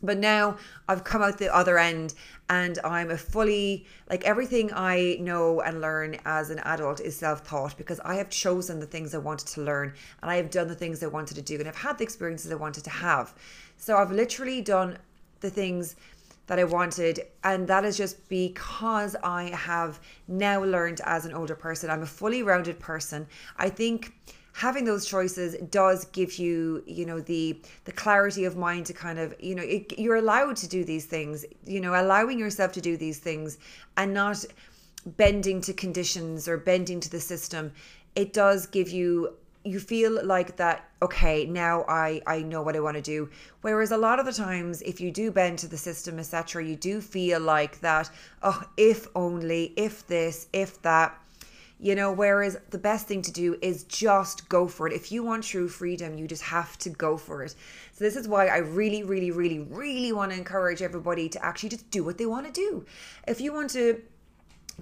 But 0.00 0.18
now 0.18 0.56
I've 0.88 1.02
come 1.02 1.22
out 1.22 1.38
the 1.38 1.52
other 1.52 1.76
end 1.76 2.14
and 2.48 2.78
I'm 2.84 3.10
a 3.10 3.16
fully 3.16 3.84
like 4.08 4.24
everything 4.24 4.70
I 4.72 5.16
know 5.20 5.60
and 5.60 5.80
learn 5.80 6.18
as 6.24 6.50
an 6.50 6.60
adult 6.60 7.00
is 7.00 7.16
self-taught 7.16 7.76
because 7.76 7.98
I 8.04 8.14
have 8.14 8.30
chosen 8.30 8.78
the 8.78 8.86
things 8.86 9.12
I 9.12 9.18
wanted 9.18 9.48
to 9.48 9.62
learn 9.62 9.92
and 10.22 10.30
I 10.30 10.36
have 10.36 10.50
done 10.50 10.68
the 10.68 10.76
things 10.76 11.02
I 11.02 11.08
wanted 11.08 11.34
to 11.34 11.42
do 11.42 11.58
and 11.58 11.66
I've 11.66 11.76
had 11.76 11.98
the 11.98 12.04
experiences 12.04 12.52
I 12.52 12.54
wanted 12.54 12.84
to 12.84 12.90
have. 12.90 13.34
So 13.76 13.96
I've 13.96 14.12
literally 14.12 14.60
done 14.60 14.98
the 15.40 15.50
things 15.50 15.96
that 16.48 16.58
I 16.58 16.64
wanted. 16.64 17.20
And 17.44 17.68
that 17.68 17.84
is 17.84 17.96
just 17.96 18.28
because 18.28 19.14
I 19.22 19.44
have 19.50 20.00
now 20.26 20.64
learned 20.64 21.00
as 21.04 21.24
an 21.24 21.32
older 21.32 21.54
person. 21.54 21.90
I'm 21.90 22.02
a 22.02 22.06
fully 22.06 22.42
rounded 22.42 22.78
person. 22.80 23.26
I 23.56 23.68
think 23.68 24.14
having 24.58 24.84
those 24.84 25.06
choices 25.06 25.54
does 25.70 26.06
give 26.06 26.36
you 26.36 26.82
you 26.84 27.06
know 27.06 27.20
the 27.20 27.60
the 27.84 27.92
clarity 27.92 28.44
of 28.44 28.56
mind 28.56 28.84
to 28.86 28.92
kind 28.92 29.18
of 29.18 29.32
you 29.38 29.54
know 29.54 29.62
it, 29.62 29.96
you're 29.96 30.16
allowed 30.16 30.56
to 30.56 30.66
do 30.66 30.84
these 30.84 31.04
things 31.04 31.44
you 31.64 31.80
know 31.80 31.92
allowing 32.00 32.40
yourself 32.40 32.72
to 32.72 32.80
do 32.80 32.96
these 32.96 33.18
things 33.18 33.58
and 33.96 34.12
not 34.12 34.44
bending 35.16 35.60
to 35.60 35.72
conditions 35.72 36.48
or 36.48 36.56
bending 36.56 36.98
to 36.98 37.08
the 37.08 37.20
system 37.20 37.70
it 38.16 38.32
does 38.32 38.66
give 38.66 38.88
you 38.88 39.32
you 39.68 39.78
feel 39.78 40.24
like 40.24 40.56
that 40.56 40.88
okay 41.02 41.44
now 41.44 41.84
i 41.88 42.20
i 42.26 42.40
know 42.42 42.62
what 42.62 42.76
i 42.76 42.80
want 42.80 42.96
to 42.96 43.02
do. 43.02 43.28
Whereas 43.60 43.90
a 43.90 43.96
lot 43.96 44.18
of 44.18 44.26
the 44.26 44.32
times 44.32 44.82
if 44.82 45.00
you 45.00 45.10
do 45.10 45.30
bend 45.30 45.58
to 45.60 45.68
the 45.68 45.76
system 45.76 46.18
etc 46.18 46.64
you 46.64 46.76
do 46.76 47.00
feel 47.00 47.40
like 47.40 47.80
that 47.80 48.10
oh 48.42 48.62
if 48.76 49.06
only 49.14 49.72
if 49.76 50.06
this 50.06 50.48
if 50.52 50.80
that 50.82 51.20
you 51.80 51.94
know 51.94 52.10
whereas 52.10 52.58
the 52.70 52.78
best 52.78 53.06
thing 53.06 53.22
to 53.22 53.32
do 53.32 53.56
is 53.62 53.84
just 53.84 54.48
go 54.48 54.66
for 54.66 54.88
it. 54.88 54.92
If 54.92 55.12
you 55.12 55.22
want 55.22 55.44
true 55.44 55.68
freedom 55.68 56.18
you 56.18 56.26
just 56.26 56.42
have 56.42 56.76
to 56.78 56.90
go 56.90 57.16
for 57.16 57.42
it. 57.42 57.54
So 57.92 58.04
this 58.04 58.16
is 58.16 58.26
why 58.26 58.46
i 58.46 58.58
really 58.58 59.02
really 59.02 59.30
really 59.30 59.60
really 59.60 60.12
want 60.12 60.32
to 60.32 60.38
encourage 60.38 60.82
everybody 60.82 61.28
to 61.28 61.44
actually 61.44 61.70
just 61.70 61.90
do 61.90 62.02
what 62.02 62.18
they 62.18 62.26
want 62.26 62.46
to 62.46 62.52
do. 62.52 62.84
If 63.26 63.40
you 63.40 63.52
want 63.52 63.70
to 63.70 64.02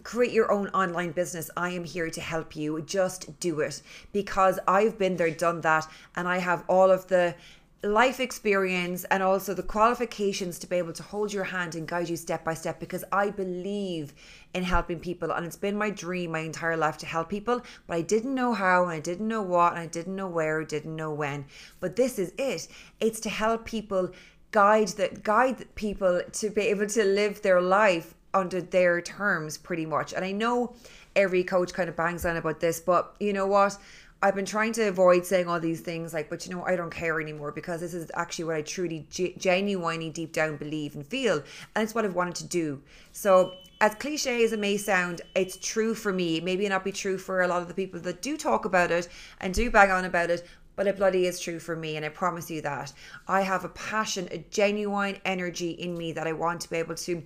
create 0.02 0.32
your 0.32 0.52
own 0.52 0.68
online 0.68 1.12
business, 1.12 1.50
I 1.56 1.70
am 1.70 1.84
here 1.84 2.10
to 2.10 2.20
help 2.20 2.56
you. 2.56 2.80
Just 2.82 3.38
do 3.40 3.60
it. 3.60 3.82
Because 4.12 4.58
I've 4.66 4.98
been 4.98 5.16
there, 5.16 5.30
done 5.30 5.60
that, 5.62 5.86
and 6.14 6.28
I 6.28 6.38
have 6.38 6.64
all 6.68 6.90
of 6.90 7.08
the 7.08 7.34
life 7.82 8.20
experience 8.20 9.04
and 9.04 9.22
also 9.22 9.54
the 9.54 9.62
qualifications 9.62 10.58
to 10.58 10.66
be 10.66 10.76
able 10.76 10.92
to 10.92 11.02
hold 11.02 11.32
your 11.32 11.44
hand 11.44 11.74
and 11.74 11.86
guide 11.86 12.08
you 12.08 12.16
step 12.16 12.42
by 12.44 12.54
step 12.54 12.80
because 12.80 13.04
I 13.12 13.30
believe 13.30 14.12
in 14.54 14.64
helping 14.64 14.98
people 14.98 15.30
and 15.30 15.46
it's 15.46 15.56
been 15.56 15.76
my 15.76 15.90
dream 15.90 16.32
my 16.32 16.40
entire 16.40 16.76
life 16.76 16.96
to 16.98 17.06
help 17.06 17.28
people 17.28 17.60
but 17.86 17.94
I 17.94 18.00
didn't 18.00 18.34
know 18.34 18.54
how 18.54 18.84
and 18.84 18.92
I 18.92 19.00
didn't 19.00 19.28
know 19.28 19.42
what 19.42 19.72
and 19.72 19.80
I 19.80 19.86
didn't 19.86 20.16
know 20.16 20.26
where 20.26 20.64
didn't 20.64 20.96
know 20.96 21.12
when. 21.12 21.44
But 21.78 21.96
this 21.96 22.18
is 22.18 22.32
it. 22.38 22.66
It's 22.98 23.20
to 23.20 23.28
help 23.28 23.66
people 23.66 24.10
guide 24.50 24.88
that 24.88 25.22
guide 25.22 25.74
people 25.74 26.22
to 26.32 26.50
be 26.50 26.62
able 26.62 26.86
to 26.86 27.04
live 27.04 27.42
their 27.42 27.60
life 27.60 28.14
under 28.36 28.60
their 28.60 29.00
terms 29.00 29.56
pretty 29.56 29.86
much. 29.86 30.12
And 30.12 30.24
I 30.24 30.30
know 30.30 30.74
every 31.16 31.42
coach 31.42 31.72
kind 31.72 31.88
of 31.88 31.96
bangs 31.96 32.24
on 32.26 32.36
about 32.36 32.60
this, 32.60 32.78
but 32.78 33.16
you 33.18 33.32
know 33.32 33.46
what? 33.46 33.78
I've 34.22 34.34
been 34.34 34.46
trying 34.46 34.72
to 34.74 34.88
avoid 34.88 35.26
saying 35.26 35.46
all 35.46 35.60
these 35.60 35.80
things 35.80 36.14
like, 36.14 36.30
but 36.30 36.46
you 36.46 36.54
know, 36.54 36.64
I 36.64 36.74
don't 36.76 36.90
care 36.90 37.20
anymore 37.20 37.52
because 37.52 37.80
this 37.80 37.92
is 37.92 38.10
actually 38.14 38.46
what 38.46 38.56
I 38.56 38.62
truly, 38.62 39.06
genuinely, 39.10 40.10
deep 40.10 40.32
down 40.32 40.56
believe 40.56 40.94
and 40.94 41.06
feel. 41.06 41.42
And 41.74 41.84
it's 41.84 41.94
what 41.94 42.04
I've 42.04 42.14
wanted 42.14 42.36
to 42.36 42.46
do. 42.46 42.82
So, 43.12 43.54
as 43.78 43.94
cliche 43.96 44.42
as 44.42 44.52
it 44.52 44.58
may 44.58 44.78
sound, 44.78 45.20
it's 45.34 45.58
true 45.58 45.94
for 45.94 46.10
me. 46.10 46.40
Maybe 46.40 46.66
not 46.66 46.82
be 46.82 46.92
true 46.92 47.18
for 47.18 47.42
a 47.42 47.48
lot 47.48 47.60
of 47.60 47.68
the 47.68 47.74
people 47.74 48.00
that 48.00 48.22
do 48.22 48.38
talk 48.38 48.64
about 48.64 48.90
it 48.90 49.06
and 49.40 49.52
do 49.52 49.70
bang 49.70 49.90
on 49.90 50.06
about 50.06 50.30
it, 50.30 50.46
but 50.76 50.86
it 50.86 50.96
bloody 50.96 51.26
is 51.26 51.38
true 51.38 51.58
for 51.58 51.76
me. 51.76 51.96
And 51.96 52.04
I 52.04 52.08
promise 52.08 52.50
you 52.50 52.62
that. 52.62 52.94
I 53.28 53.42
have 53.42 53.64
a 53.66 53.68
passion, 53.68 54.28
a 54.30 54.38
genuine 54.38 55.18
energy 55.26 55.72
in 55.72 55.94
me 55.94 56.12
that 56.12 56.26
I 56.26 56.32
want 56.32 56.62
to 56.62 56.70
be 56.70 56.78
able 56.78 56.94
to 56.94 57.22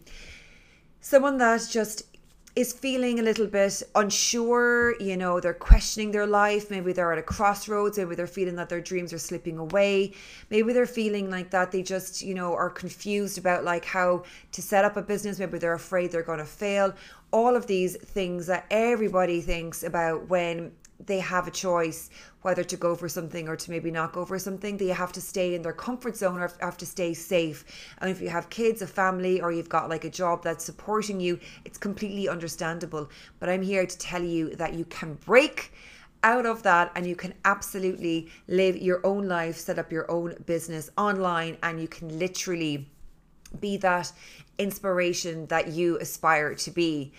someone 1.01 1.39
that 1.39 1.67
just 1.71 2.03
is 2.57 2.73
feeling 2.73 3.21
a 3.21 3.23
little 3.23 3.47
bit 3.47 3.83
unsure, 3.95 5.01
you 5.01 5.17
know, 5.17 5.39
they're 5.39 5.55
questioning 5.55 6.11
their 6.11 6.27
life, 6.27 6.71
maybe 6.71 6.93
they're 6.93 7.13
at 7.13 7.19
a 7.19 7.23
crossroads, 7.23 7.97
maybe 7.97 8.17
they're 8.17 8.27
feeling 8.27 8.57
that 8.57 8.69
their 8.69 8.81
dreams 8.81 9.13
are 9.13 9.19
slipping 9.19 9.57
away, 9.57 10.13
maybe 10.51 10.73
they're 10.73 10.87
feeling 10.87 11.31
like 11.31 11.51
that 11.51 11.71
they 11.71 11.83
just, 11.83 12.23
you 12.23 12.35
know, 12.35 12.53
are 12.55 12.69
confused 12.69 13.39
about 13.39 13.63
like 13.63 13.85
how 13.85 14.25
to 14.51 14.61
set 14.61 14.85
up 14.85 14.97
a 14.97 15.03
business, 15.03 15.39
maybe 15.39 15.59
they're 15.59 15.75
afraid 15.75 16.11
they're 16.11 16.23
going 16.23 16.41
to 16.41 16.45
fail. 16.45 16.93
All 17.31 17.55
of 17.55 17.69
these 17.69 17.97
things 17.97 18.47
that 18.49 18.67
everybody 18.71 19.41
thinks 19.41 19.85
about 19.85 20.29
when 20.29 20.73
they 21.07 21.19
have 21.19 21.47
a 21.47 21.51
choice 21.51 22.11
whether 22.43 22.65
to 22.65 22.77
go 22.77 22.95
for 22.95 23.09
something 23.09 23.49
or 23.49 23.57
to 23.57 23.71
maybe 23.71 23.91
not 23.91 24.13
go 24.13 24.25
for 24.25 24.39
something. 24.39 24.77
They 24.77 24.89
have 24.89 25.13
to 25.13 25.21
stay 25.21 25.55
in 25.55 25.63
their 25.63 25.73
comfort 25.73 26.17
zone 26.17 26.39
or 26.39 26.51
have 26.61 26.79
to 26.79 26.87
stay 26.87 27.15
safe. 27.15 27.65
And 27.99 28.11
if 28.11 28.21
you 28.21 28.29
have 28.29 28.51
kids, 28.51 28.83
a 28.83 28.87
family, 28.87 29.41
or 29.41 29.53
you've 29.53 29.69
got 29.69 29.89
like 29.89 30.05
a 30.05 30.11
job 30.11 30.43
that's 30.43 30.65
supporting 30.65 31.21
you, 31.21 31.39
it's 31.65 31.79
completely 31.79 32.29
understandable. 32.29 33.11
But 33.39 33.49
I'm 33.49 33.63
here 33.63 33.87
to 33.87 33.99
tell 33.99 34.23
you 34.23 34.55
that 34.57 34.75
you 34.75 34.85
can 34.87 35.15
break 35.15 35.73
out 36.23 36.47
of 36.47 36.63
that 36.63 36.93
and 36.95 37.07
you 37.07 37.17
can 37.17 37.35
absolutely 37.45 38.29
live 38.47 38.77
your 38.77 39.05
own 39.05 39.27
life, 39.27 39.57
set 39.57 39.79
up 39.79 39.91
your 39.91 40.11
own 40.11 40.35
business 40.47 40.91
online, 40.97 41.57
and 41.63 41.81
you 41.81 41.89
can 41.89 42.19
literally 42.19 42.89
be 43.59 43.77
that 43.79 44.13
inspiration 44.59 45.47
that 45.47 45.69
you 45.69 45.99
aspire 45.99 46.55
to 46.55 46.71
be 46.71 47.13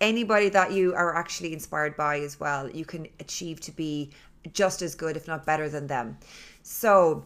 anybody 0.00 0.48
that 0.50 0.72
you 0.72 0.94
are 0.94 1.14
actually 1.14 1.52
inspired 1.52 1.96
by 1.96 2.20
as 2.20 2.38
well, 2.40 2.68
you 2.70 2.84
can 2.84 3.06
achieve 3.20 3.60
to 3.60 3.72
be 3.72 4.10
just 4.52 4.82
as 4.82 4.94
good, 4.94 5.16
if 5.16 5.26
not 5.26 5.46
better 5.46 5.68
than 5.68 5.86
them. 5.86 6.18
So, 6.62 7.24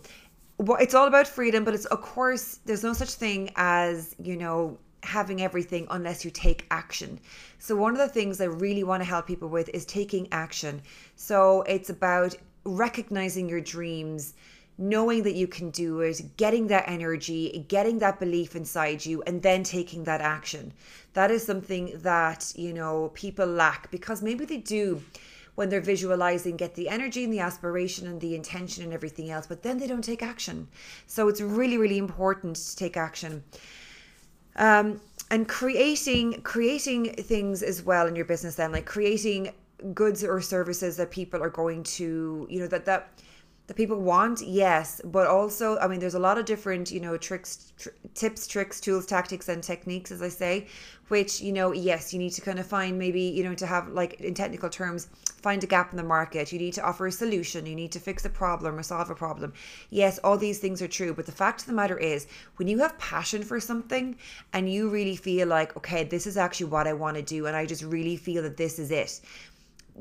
it's 0.61 0.95
all 0.95 1.07
about 1.07 1.29
freedom, 1.29 1.65
but 1.65 1.75
it's 1.75 1.85
of 1.87 2.03
course 2.03 2.59
there's 2.65 2.83
no 2.83 2.93
such 2.93 3.11
thing 3.11 3.51
as 3.57 4.15
you 4.21 4.37
know 4.37 4.79
having 5.03 5.41
everything 5.43 5.87
unless 5.91 6.25
you 6.25 6.31
take 6.31 6.67
action. 6.71 7.21
So 7.59 7.77
one 7.77 7.93
of 7.93 7.99
the 7.99 8.09
things 8.09 8.41
I 8.41 8.47
really 8.47 8.85
want 8.85 9.01
to 9.01 9.09
help 9.09 9.27
people 9.27 9.49
with 9.49 9.71
is 9.71 9.85
taking 9.87 10.29
action. 10.33 10.83
So 11.17 11.63
it's 11.63 11.91
about 11.91 12.35
recognizing 12.65 13.49
your 13.49 13.61
dreams, 13.61 14.35
knowing 14.79 15.25
that 15.25 15.35
you 15.35 15.49
can 15.49 15.71
do 15.71 16.01
it, 16.01 16.23
getting 16.37 16.69
that 16.69 16.89
energy, 16.89 17.65
getting 17.67 17.99
that 17.99 18.21
belief 18.21 18.55
inside 18.55 19.05
you, 19.05 19.23
and 19.23 19.43
then 19.43 19.65
taking 19.65 20.05
that 20.05 20.21
action. 20.21 20.73
That 21.15 21.33
is 21.33 21.45
something 21.45 21.99
that, 22.03 22.53
you 22.55 22.73
know, 22.73 23.11
people 23.15 23.47
lack 23.47 23.91
because 23.91 24.23
maybe 24.23 24.45
they 24.45 24.59
do 24.59 25.03
when 25.57 25.69
they're 25.69 25.81
visualizing 25.81 26.57
get 26.57 26.77
the 26.77 26.89
energy 26.89 27.25
and 27.25 27.33
the 27.33 27.41
aspiration 27.41 28.07
and 28.07 28.21
the 28.21 28.37
intention 28.37 28.85
and 28.85 28.93
everything 28.93 29.29
else 29.29 29.45
but 29.45 29.65
then 29.65 29.77
they 29.77 29.89
don't 29.89 30.05
take 30.05 30.23
action 30.23 30.69
so 31.09 31.27
it's 31.27 31.41
really 31.41 31.77
really 31.77 31.99
important 31.99 32.55
to 32.55 32.77
take 32.77 32.97
action 32.97 33.43
um, 34.55 35.01
and 35.33 35.49
creating 35.49 36.41
creating 36.43 37.13
things 37.15 37.65
as 37.65 37.83
well 37.83 38.07
in 38.07 38.15
your 38.15 38.25
business 38.25 38.55
then 38.55 38.71
like 38.71 38.87
creating 38.87 39.53
goods 39.95 40.23
or 40.23 40.41
services 40.41 40.97
that 40.97 41.11
people 41.11 41.43
are 41.43 41.51
going 41.51 41.83
to 41.83 42.47
you 42.49 42.61
know 42.61 42.69
that 42.69 42.85
that 42.85 43.09
that 43.69 43.77
people 43.77 44.01
want 44.01 44.43
yes 44.43 45.01
but 45.05 45.27
also 45.29 45.79
i 45.79 45.87
mean 45.87 46.01
there's 46.01 46.15
a 46.15 46.19
lot 46.19 46.37
of 46.37 46.45
different 46.45 46.91
you 46.91 46.99
know 46.99 47.17
tricks 47.17 47.73
tr- 47.79 47.91
tips 48.15 48.47
tricks 48.47 48.81
tools 48.81 49.07
tactics 49.07 49.49
and 49.49 49.63
techniques 49.63 50.11
as 50.11 50.21
i 50.21 50.29
say 50.29 50.67
which 51.09 51.41
you 51.41 51.53
know 51.53 51.73
yes 51.73 52.13
you 52.13 52.19
need 52.19 52.31
to 52.31 52.41
kind 52.41 52.59
of 52.59 52.67
find 52.67 52.99
maybe 52.99 53.21
you 53.21 53.45
know 53.45 53.55
to 53.55 53.67
have 53.67 53.89
like 53.89 54.21
in 54.21 54.35
technical 54.35 54.69
terms 54.69 55.09
find 55.39 55.63
a 55.63 55.67
gap 55.67 55.93
in 55.93 55.97
the 55.97 56.03
market. 56.03 56.53
You 56.53 56.59
need 56.59 56.75
to 56.75 56.83
offer 56.83 57.07
a 57.07 57.13
solution. 57.13 57.65
You 57.65 57.77
need 57.77 57.93
to 57.93 58.01
fix 58.01 58.25
a 58.25 58.29
problem 58.31 58.77
or 58.77 58.83
solve 58.83 59.09
a 59.09 59.15
problem. 59.15 59.53
Yes 59.91 60.19
all 60.25 60.37
these 60.37 60.59
things 60.59 60.83
are 60.83 60.89
true 60.89 61.15
but 61.15 61.27
the 61.27 61.33
fact 61.33 61.61
of 61.61 61.67
the 61.67 61.73
matter 61.73 61.99
is 61.99 62.27
when 62.57 62.69
you 62.69 62.79
have 62.79 62.99
passion 62.99 63.43
for 63.43 63.61
something 63.61 64.17
and 64.53 64.71
you 64.73 64.89
really 64.89 65.17
feel 65.17 65.47
like 65.49 65.77
okay 65.77 66.05
this 66.05 66.27
is 66.27 66.37
actually 66.37 66.67
what 66.67 66.87
i 66.87 66.93
want 66.93 67.17
to 67.17 67.23
do 67.23 67.47
and 67.47 67.57
i 67.57 67.65
just 67.65 67.83
really 67.83 68.17
feel 68.17 68.43
that 68.43 68.57
this 68.57 68.79
is 68.79 68.91
it 68.91 69.21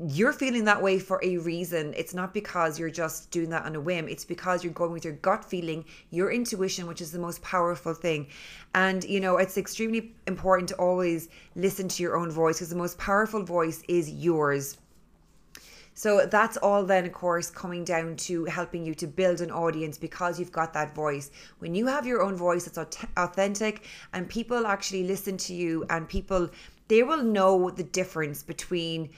you're 0.06 0.32
feeling 0.32 0.64
that 0.64 0.82
way 0.82 0.98
for 0.98 1.20
a 1.22 1.38
reason. 1.38 1.92
It's 1.96 2.14
not 2.14 2.32
because 2.32 2.78
you're 2.78 2.90
just 2.90 3.30
doing 3.30 3.50
that 3.50 3.64
on 3.64 3.74
a 3.74 3.80
whim. 3.80 4.08
It's 4.08 4.24
because 4.24 4.62
you're 4.62 4.72
going 4.72 4.92
with 4.92 5.04
your 5.04 5.14
gut 5.14 5.44
feeling, 5.44 5.84
your 6.10 6.30
intuition, 6.30 6.86
which 6.86 7.00
is 7.00 7.10
the 7.10 7.18
most 7.18 7.42
powerful 7.42 7.94
thing. 7.94 8.28
And, 8.74 9.02
you 9.04 9.20
know, 9.20 9.38
it's 9.38 9.58
extremely 9.58 10.14
important 10.26 10.68
to 10.68 10.76
always 10.76 11.28
listen 11.56 11.88
to 11.88 12.02
your 12.02 12.16
own 12.16 12.30
voice 12.30 12.58
because 12.58 12.70
the 12.70 12.76
most 12.76 12.98
powerful 12.98 13.42
voice 13.42 13.82
is 13.88 14.10
yours. 14.10 14.78
So 15.94 16.26
that's 16.26 16.56
all 16.58 16.84
then, 16.84 17.06
of 17.06 17.12
course, 17.12 17.50
coming 17.50 17.82
down 17.82 18.14
to 18.18 18.44
helping 18.44 18.86
you 18.86 18.94
to 18.94 19.06
build 19.08 19.40
an 19.40 19.50
audience 19.50 19.98
because 19.98 20.38
you've 20.38 20.52
got 20.52 20.72
that 20.74 20.94
voice. 20.94 21.32
When 21.58 21.74
you 21.74 21.88
have 21.88 22.06
your 22.06 22.22
own 22.22 22.36
voice, 22.36 22.68
it's 22.68 22.78
authentic 23.16 23.84
and 24.12 24.28
people 24.28 24.64
actually 24.64 25.08
listen 25.08 25.36
to 25.38 25.54
you 25.54 25.84
and 25.90 26.08
people, 26.08 26.50
they 26.86 27.02
will 27.02 27.24
know 27.24 27.70
the 27.70 27.82
difference 27.82 28.44
between 28.44 29.10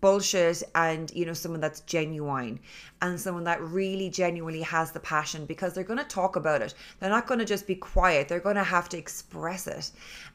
bullshit 0.00 0.62
and 0.74 1.10
you 1.12 1.26
know 1.26 1.32
someone 1.32 1.60
that's 1.60 1.80
genuine 1.80 2.60
and 3.02 3.20
someone 3.20 3.44
that 3.44 3.60
really 3.60 4.08
genuinely 4.08 4.62
has 4.62 4.92
the 4.92 5.00
passion 5.00 5.44
because 5.46 5.74
they're 5.74 5.84
going 5.84 5.98
to 5.98 6.04
talk 6.04 6.36
about 6.36 6.62
it. 6.62 6.74
They're 7.00 7.10
not 7.10 7.26
going 7.26 7.40
to 7.40 7.44
just 7.44 7.66
be 7.66 7.74
quiet. 7.74 8.28
They're 8.28 8.40
going 8.40 8.56
to 8.56 8.64
have 8.64 8.88
to 8.90 8.98
express 8.98 9.66
it. 9.66 9.90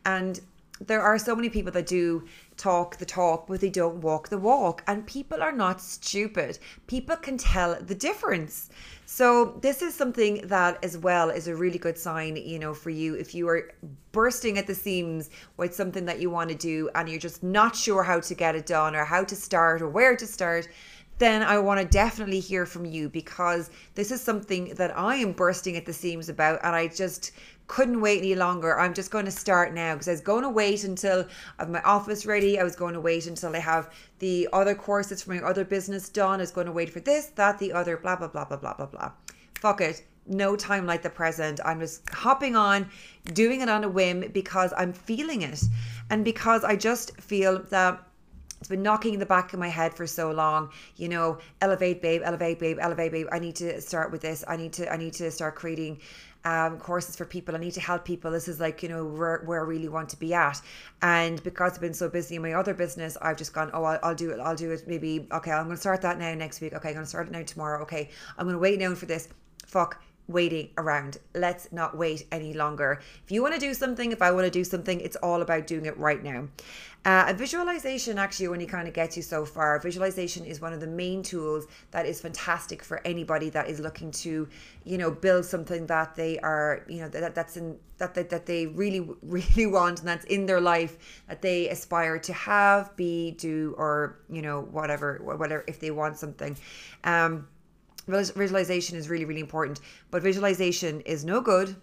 And 0.05 0.39
there 0.79 1.01
are 1.01 1.17
so 1.17 1.35
many 1.35 1.49
people 1.49 1.71
that 1.73 1.87
do 1.87 2.25
talk 2.57 2.97
the 2.97 3.05
talk, 3.05 3.47
but 3.47 3.61
they 3.61 3.69
don't 3.69 4.01
walk 4.01 4.29
the 4.29 4.37
walk. 4.37 4.83
And 4.87 5.05
people 5.05 5.41
are 5.41 5.51
not 5.51 5.81
stupid. 5.81 6.59
People 6.87 7.15
can 7.15 7.37
tell 7.37 7.75
the 7.81 7.95
difference. 7.95 8.69
So 9.05 9.57
this 9.61 9.81
is 9.81 9.93
something 9.93 10.47
that 10.47 10.83
as 10.83 10.97
well 10.97 11.29
is 11.29 11.47
a 11.47 11.55
really 11.55 11.77
good 11.77 11.97
sign, 11.97 12.35
you 12.35 12.59
know, 12.59 12.73
for 12.73 12.89
you 12.89 13.15
if 13.15 13.35
you 13.35 13.47
are 13.49 13.71
bursting 14.11 14.57
at 14.57 14.67
the 14.67 14.75
seams 14.75 15.29
with 15.57 15.75
something 15.75 16.05
that 16.05 16.19
you 16.19 16.29
want 16.29 16.49
to 16.49 16.55
do 16.55 16.89
and 16.95 17.09
you're 17.09 17.19
just 17.19 17.43
not 17.43 17.75
sure 17.75 18.03
how 18.03 18.19
to 18.19 18.33
get 18.33 18.55
it 18.55 18.65
done 18.65 18.95
or 18.95 19.05
how 19.05 19.23
to 19.23 19.35
start 19.35 19.81
or 19.81 19.89
where 19.89 20.15
to 20.15 20.25
start 20.25 20.67
then 21.19 21.43
I 21.43 21.59
want 21.59 21.79
to 21.79 21.85
definitely 21.85 22.39
hear 22.39 22.65
from 22.65 22.85
you 22.85 23.07
because 23.07 23.69
this 23.95 24.11
is 24.11 24.21
something 24.21 24.73
that 24.75 24.97
I 24.97 25.17
am 25.17 25.33
bursting 25.33 25.77
at 25.77 25.85
the 25.85 25.93
seams 25.93 26.27
about 26.27 26.59
and 26.63 26.75
I 26.75 26.87
just 26.87 27.31
couldn't 27.67 28.01
wait 28.01 28.19
any 28.19 28.35
longer. 28.35 28.79
I'm 28.79 28.93
just 28.93 29.11
going 29.11 29.25
to 29.25 29.31
start 29.31 29.73
now 29.73 29.93
because 29.93 30.07
I 30.07 30.11
was 30.11 30.21
going 30.21 30.43
to 30.43 30.49
wait 30.49 30.83
until 30.83 31.25
I 31.57 31.63
have 31.63 31.69
my 31.69 31.81
office 31.81 32.25
ready. 32.25 32.59
I 32.59 32.63
was 32.63 32.75
going 32.75 32.93
to 32.93 33.01
wait 33.01 33.27
until 33.27 33.55
I 33.55 33.59
have 33.59 33.93
the 34.19 34.47
other 34.53 34.75
courses 34.75 35.23
for 35.23 35.33
my 35.33 35.41
other 35.41 35.63
business 35.63 36.09
done. 36.09 36.39
I 36.39 36.43
was 36.43 36.51
going 36.51 36.67
to 36.67 36.73
wait 36.73 36.89
for 36.89 36.99
this, 36.99 37.27
that, 37.35 37.59
the 37.59 37.73
other, 37.73 37.97
blah, 37.97 38.15
blah, 38.15 38.27
blah, 38.27 38.45
blah, 38.45 38.57
blah, 38.57 38.73
blah, 38.73 38.85
blah. 38.85 39.11
Fuck 39.55 39.81
it. 39.81 40.03
No 40.25 40.55
time 40.55 40.85
like 40.85 41.01
the 41.01 41.09
present. 41.09 41.59
I'm 41.65 41.79
just 41.79 42.07
hopping 42.09 42.55
on, 42.55 42.89
doing 43.33 43.61
it 43.61 43.69
on 43.69 43.83
a 43.83 43.89
whim 43.89 44.29
because 44.33 44.73
I'm 44.77 44.93
feeling 44.93 45.41
it. 45.41 45.61
And 46.09 46.23
because 46.23 46.63
I 46.63 46.75
just 46.75 47.19
feel 47.19 47.63
that 47.69 48.01
it's 48.63 48.69
been 48.69 48.81
knocking 48.81 49.13
in 49.13 49.19
the 49.19 49.25
back 49.25 49.51
of 49.51 49.59
my 49.59 49.67
head 49.67 49.93
for 49.93 50.07
so 50.07 50.31
long 50.31 50.69
you 50.95 51.09
know 51.09 51.37
elevate 51.59 52.01
babe 52.01 52.21
elevate 52.23 52.59
babe 52.59 52.77
elevate 52.79 53.11
babe 53.11 53.27
i 53.29 53.37
need 53.37 53.57
to 53.57 53.81
start 53.81 54.09
with 54.09 54.21
this 54.21 54.41
i 54.47 54.55
need 54.55 54.71
to 54.71 54.89
i 54.89 54.95
need 54.95 55.11
to 55.11 55.29
start 55.29 55.53
creating 55.53 55.99
um, 56.45 56.77
courses 56.77 57.15
for 57.15 57.25
people. 57.25 57.55
I 57.55 57.59
need 57.59 57.73
to 57.73 57.81
help 57.81 58.05
people. 58.05 58.31
This 58.31 58.47
is 58.47 58.59
like, 58.59 58.83
you 58.83 58.89
know, 58.89 59.05
where, 59.05 59.43
where 59.45 59.61
I 59.61 59.63
really 59.67 59.89
want 59.89 60.09
to 60.09 60.17
be 60.17 60.33
at. 60.33 60.61
And 61.01 61.41
because 61.43 61.73
I've 61.73 61.81
been 61.81 61.93
so 61.93 62.09
busy 62.09 62.35
in 62.35 62.41
my 62.41 62.53
other 62.53 62.73
business, 62.73 63.17
I've 63.21 63.37
just 63.37 63.53
gone, 63.53 63.71
oh, 63.73 63.83
I'll, 63.83 63.99
I'll 64.03 64.15
do 64.15 64.31
it. 64.31 64.39
I'll 64.39 64.55
do 64.55 64.71
it 64.71 64.83
maybe, 64.87 65.27
okay, 65.31 65.51
I'm 65.51 65.65
going 65.65 65.75
to 65.75 65.81
start 65.81 66.01
that 66.01 66.19
now 66.19 66.33
next 66.33 66.61
week. 66.61 66.73
Okay, 66.73 66.89
I'm 66.89 66.95
going 66.95 67.05
to 67.05 67.09
start 67.09 67.27
it 67.27 67.31
now 67.31 67.43
tomorrow. 67.43 67.81
Okay, 67.83 68.09
I'm 68.37 68.45
going 68.45 68.55
to 68.55 68.59
wait 68.59 68.79
now 68.79 68.93
for 68.95 69.05
this. 69.05 69.29
Fuck 69.65 70.01
waiting 70.27 70.69
around. 70.77 71.17
Let's 71.33 71.71
not 71.71 71.97
wait 71.97 72.25
any 72.31 72.53
longer. 72.53 73.01
If 73.23 73.31
you 73.31 73.41
want 73.41 73.53
to 73.53 73.59
do 73.59 73.73
something, 73.73 74.11
if 74.11 74.21
I 74.21 74.31
want 74.31 74.45
to 74.45 74.51
do 74.51 74.63
something, 74.63 74.99
it's 75.01 75.15
all 75.17 75.41
about 75.41 75.67
doing 75.67 75.85
it 75.85 75.97
right 75.97 76.23
now. 76.23 76.47
Uh, 77.05 77.25
a 77.27 77.33
visualization 77.33 78.17
actually 78.17 78.47
only 78.47 78.65
kind 78.65 78.87
of 78.87 78.93
gets 78.93 79.17
you 79.17 79.23
so 79.23 79.43
far. 79.43 79.77
Visualization 79.79 80.45
is 80.45 80.61
one 80.61 80.71
of 80.71 80.79
the 80.79 80.87
main 80.87 81.21
tools 81.21 81.67
that 81.91 82.05
is 82.05 82.21
fantastic 82.21 82.81
for 82.81 83.05
anybody 83.05 83.49
that 83.49 83.67
is 83.67 83.81
looking 83.81 84.09
to, 84.09 84.47
you 84.85 84.97
know, 84.97 85.11
build 85.11 85.43
something 85.43 85.85
that 85.87 86.15
they 86.15 86.39
are, 86.39 86.85
you 86.87 87.01
know, 87.01 87.09
that 87.09 87.35
that's 87.35 87.57
in 87.57 87.77
that 87.97 88.13
that, 88.13 88.29
that 88.29 88.45
they 88.45 88.67
really 88.67 89.01
really 89.21 89.65
want 89.65 89.99
and 89.99 90.07
that's 90.07 90.23
in 90.25 90.45
their 90.45 90.61
life 90.61 91.23
that 91.27 91.41
they 91.41 91.67
aspire 91.67 92.17
to 92.19 92.31
have, 92.31 92.95
be, 92.95 93.31
do, 93.31 93.75
or 93.77 94.19
you 94.29 94.41
know, 94.41 94.61
whatever, 94.61 95.19
whatever 95.21 95.65
if 95.67 95.81
they 95.81 95.91
want 95.91 96.17
something. 96.17 96.55
Um, 97.03 97.49
visualization 98.07 98.97
is 98.97 99.09
really 99.09 99.25
really 99.25 99.41
important, 99.41 99.79
but 100.11 100.21
visualization 100.21 101.01
is 101.01 101.23
no 101.23 101.41
good 101.41 101.75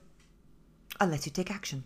unless 1.00 1.26
you 1.26 1.32
take 1.32 1.50
action. 1.50 1.84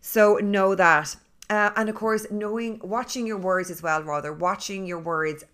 So 0.00 0.36
know 0.36 0.74
that 0.74 1.16
uh, 1.50 1.70
and 1.76 1.88
of 1.88 1.94
course, 1.94 2.26
knowing, 2.30 2.78
watching 2.82 3.26
your 3.26 3.38
words 3.38 3.70
as 3.70 3.82
well, 3.82 4.02
rather, 4.02 4.32
watching 4.32 4.84
your 4.84 4.98
words 4.98 5.44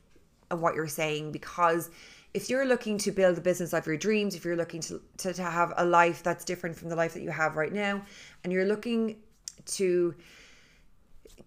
and 0.51 0.61
what 0.61 0.75
you're 0.75 0.89
saying, 0.89 1.31
because 1.31 1.91
if 2.33 2.51
you're 2.51 2.67
looking 2.67 2.99
to 2.99 3.13
build 3.13 3.37
the 3.37 3.41
business 3.41 3.73
of 3.73 3.87
your 3.87 3.97
dreams, 3.97 4.35
if 4.35 4.45
you're 4.45 4.57
looking 4.57 4.81
to, 4.81 5.01
to, 5.19 5.33
to 5.33 5.43
have 5.43 5.73
a 5.77 5.85
life 5.85 6.23
that's 6.25 6.45
different 6.45 6.77
from 6.77 6.89
the 6.89 6.97
life 6.97 7.15
that 7.15 7.23
you 7.23 7.31
have 7.31 7.55
right 7.55 7.73
now, 7.73 8.03
and 8.43 8.53
you're 8.53 8.65
looking 8.65 9.17
to 9.67 10.15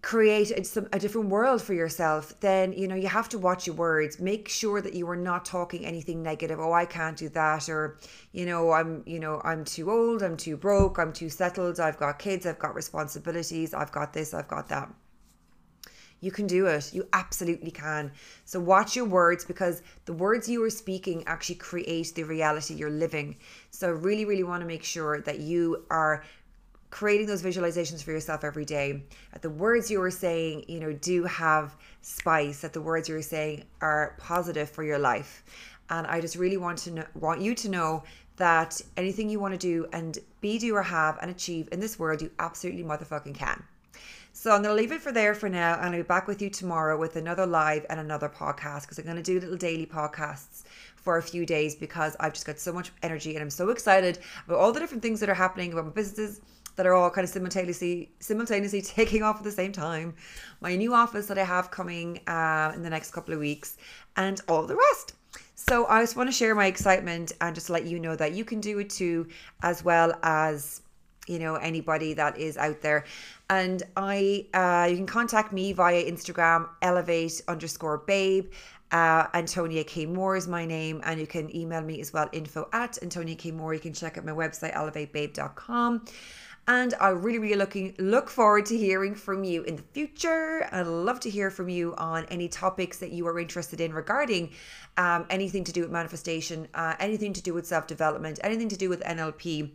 create 0.02 0.50
a, 0.50 0.88
a 0.92 0.98
different 0.98 1.28
world 1.28 1.60
for 1.60 1.74
yourself 1.74 2.38
then 2.40 2.72
you 2.72 2.86
know 2.86 2.94
you 2.94 3.08
have 3.08 3.28
to 3.28 3.38
watch 3.38 3.66
your 3.66 3.74
words 3.74 4.20
make 4.20 4.48
sure 4.48 4.80
that 4.80 4.94
you 4.94 5.08
are 5.08 5.16
not 5.16 5.44
talking 5.44 5.84
anything 5.84 6.22
negative 6.22 6.60
oh 6.60 6.72
i 6.72 6.84
can't 6.84 7.16
do 7.16 7.28
that 7.28 7.68
or 7.68 7.98
you 8.32 8.46
know 8.46 8.70
i'm 8.72 9.02
you 9.06 9.18
know 9.18 9.40
i'm 9.44 9.64
too 9.64 9.90
old 9.90 10.22
i'm 10.22 10.36
too 10.36 10.56
broke 10.56 10.98
i'm 10.98 11.12
too 11.12 11.28
settled 11.28 11.80
i've 11.80 11.98
got 11.98 12.18
kids 12.18 12.46
i've 12.46 12.58
got 12.58 12.74
responsibilities 12.74 13.74
i've 13.74 13.90
got 13.90 14.12
this 14.12 14.34
i've 14.34 14.48
got 14.48 14.68
that 14.68 14.88
you 16.20 16.32
can 16.32 16.46
do 16.46 16.66
it. 16.66 16.92
You 16.92 17.06
absolutely 17.12 17.70
can. 17.70 18.10
So, 18.44 18.58
watch 18.58 18.96
your 18.96 19.04
words 19.04 19.44
because 19.44 19.82
the 20.04 20.12
words 20.12 20.48
you 20.48 20.62
are 20.64 20.70
speaking 20.70 21.22
actually 21.26 21.56
create 21.56 22.12
the 22.14 22.24
reality 22.24 22.74
you're 22.74 22.90
living. 22.90 23.36
So, 23.70 23.92
really, 23.92 24.24
really 24.24 24.42
want 24.42 24.60
to 24.60 24.66
make 24.66 24.82
sure 24.82 25.20
that 25.20 25.38
you 25.38 25.84
are 25.90 26.24
creating 26.90 27.26
those 27.26 27.42
visualizations 27.42 28.02
for 28.02 28.12
yourself 28.12 28.44
every 28.44 28.64
day 28.64 29.02
that 29.32 29.42
the 29.42 29.50
words 29.50 29.90
you 29.90 30.00
are 30.00 30.10
saying 30.10 30.64
you 30.68 30.80
know 30.80 30.92
do 30.92 31.24
have 31.24 31.76
spice 32.00 32.60
that 32.60 32.72
the 32.72 32.80
words 32.80 33.08
you're 33.08 33.22
saying 33.22 33.64
are 33.80 34.16
positive 34.18 34.70
for 34.70 34.84
your 34.84 34.98
life. 34.98 35.44
And 35.90 36.06
i 36.06 36.20
just 36.20 36.36
really 36.36 36.58
want 36.58 36.78
to 36.78 36.90
know, 36.90 37.04
want 37.14 37.40
you 37.40 37.54
to 37.54 37.68
know 37.68 38.02
that 38.36 38.80
anything 38.96 39.28
you 39.28 39.40
want 39.40 39.52
to 39.54 39.58
do 39.58 39.86
and 39.92 40.18
be 40.40 40.58
do 40.58 40.74
or 40.74 40.82
have 40.82 41.18
and 41.20 41.30
achieve 41.30 41.68
in 41.72 41.80
this 41.80 41.98
world 41.98 42.22
you 42.22 42.30
absolutely 42.38 42.84
motherfucking 42.84 43.34
can. 43.34 43.62
So 44.32 44.52
I'm 44.52 44.62
going 44.62 44.76
to 44.76 44.80
leave 44.80 44.92
it 44.92 45.00
for 45.00 45.10
there 45.10 45.34
for 45.34 45.48
now, 45.48 45.74
and 45.74 45.86
I'll 45.86 45.96
be 45.96 46.02
back 46.02 46.28
with 46.28 46.40
you 46.40 46.48
tomorrow 46.48 46.96
with 46.96 47.16
another 47.16 47.44
live 47.44 47.84
and 47.90 47.98
another 47.98 48.28
podcast 48.28 48.82
because 48.82 48.96
I'm 48.98 49.04
going 49.04 49.16
to 49.16 49.22
do 49.22 49.40
little 49.40 49.56
daily 49.56 49.84
podcasts 49.84 50.62
for 50.94 51.16
a 51.16 51.22
few 51.22 51.44
days 51.44 51.74
because 51.74 52.16
I've 52.20 52.34
just 52.34 52.46
got 52.46 52.60
so 52.60 52.72
much 52.72 52.92
energy 53.02 53.34
and 53.34 53.42
I'm 53.42 53.50
so 53.50 53.70
excited 53.70 54.20
about 54.46 54.58
all 54.58 54.72
the 54.72 54.78
different 54.78 55.02
things 55.02 55.18
that 55.20 55.28
are 55.28 55.34
happening 55.34 55.72
about 55.72 55.86
my 55.86 55.90
businesses 55.90 56.40
that 56.78 56.86
are 56.86 56.94
all 56.94 57.10
kind 57.10 57.24
of 57.24 57.28
simultaneously 57.28 58.08
simultaneously 58.20 58.80
taking 58.82 59.22
off 59.22 59.36
at 59.38 59.44
the 59.44 59.50
same 59.50 59.72
time. 59.72 60.14
My 60.60 60.76
new 60.76 60.94
office 60.94 61.26
that 61.26 61.36
I 61.36 61.44
have 61.44 61.70
coming 61.70 62.20
uh, 62.26 62.72
in 62.74 62.82
the 62.82 62.88
next 62.88 63.10
couple 63.10 63.34
of 63.34 63.40
weeks, 63.40 63.76
and 64.16 64.40
all 64.48 64.64
the 64.64 64.76
rest. 64.76 65.14
So 65.56 65.86
I 65.86 66.00
just 66.00 66.16
want 66.16 66.28
to 66.28 66.32
share 66.32 66.54
my 66.54 66.66
excitement 66.66 67.32
and 67.40 67.54
just 67.54 67.68
let 67.68 67.84
you 67.84 67.98
know 67.98 68.14
that 68.16 68.32
you 68.32 68.44
can 68.44 68.60
do 68.60 68.78
it 68.78 68.90
too, 68.90 69.26
as 69.62 69.84
well 69.84 70.14
as 70.22 70.82
you 71.26 71.40
know 71.40 71.56
anybody 71.56 72.14
that 72.14 72.38
is 72.38 72.56
out 72.56 72.80
there 72.80 73.04
and 73.50 73.82
i 73.98 74.46
uh, 74.54 74.88
you 74.88 74.96
can 74.96 75.06
contact 75.06 75.52
me 75.52 75.74
via 75.74 76.02
instagram 76.10 76.66
elevate 76.80 77.42
underscore 77.48 77.98
babe 77.98 78.50
uh, 78.90 79.26
Antonia 79.34 79.84
K. 79.84 80.06
Moore 80.06 80.36
is 80.36 80.48
my 80.48 80.64
name, 80.64 81.02
and 81.04 81.20
you 81.20 81.26
can 81.26 81.54
email 81.54 81.82
me 81.82 82.00
as 82.00 82.12
well 82.12 82.28
info 82.32 82.68
at 82.72 82.98
Antonia 83.02 83.34
K. 83.34 83.50
Moore. 83.50 83.74
You 83.74 83.80
can 83.80 83.92
check 83.92 84.16
out 84.16 84.24
my 84.24 84.32
website 84.32 84.74
elevatebabe.com 84.74 86.06
and 86.68 86.92
I 87.00 87.08
really, 87.08 87.38
really 87.38 87.56
looking 87.56 87.94
look 87.98 88.28
forward 88.28 88.66
to 88.66 88.76
hearing 88.76 89.14
from 89.14 89.42
you 89.42 89.62
in 89.62 89.76
the 89.76 89.82
future. 89.94 90.68
I'd 90.70 90.86
love 90.86 91.18
to 91.20 91.30
hear 91.30 91.50
from 91.50 91.70
you 91.70 91.94
on 91.96 92.26
any 92.26 92.46
topics 92.46 92.98
that 92.98 93.10
you 93.10 93.26
are 93.26 93.38
interested 93.38 93.80
in 93.80 93.94
regarding 93.94 94.50
um, 94.98 95.24
anything 95.30 95.64
to 95.64 95.72
do 95.72 95.80
with 95.80 95.90
manifestation, 95.90 96.68
uh, 96.74 96.94
anything 97.00 97.32
to 97.32 97.42
do 97.42 97.54
with 97.54 97.66
self 97.66 97.86
development, 97.86 98.38
anything 98.44 98.68
to 98.68 98.76
do 98.76 98.90
with 98.90 99.02
NLP. 99.02 99.70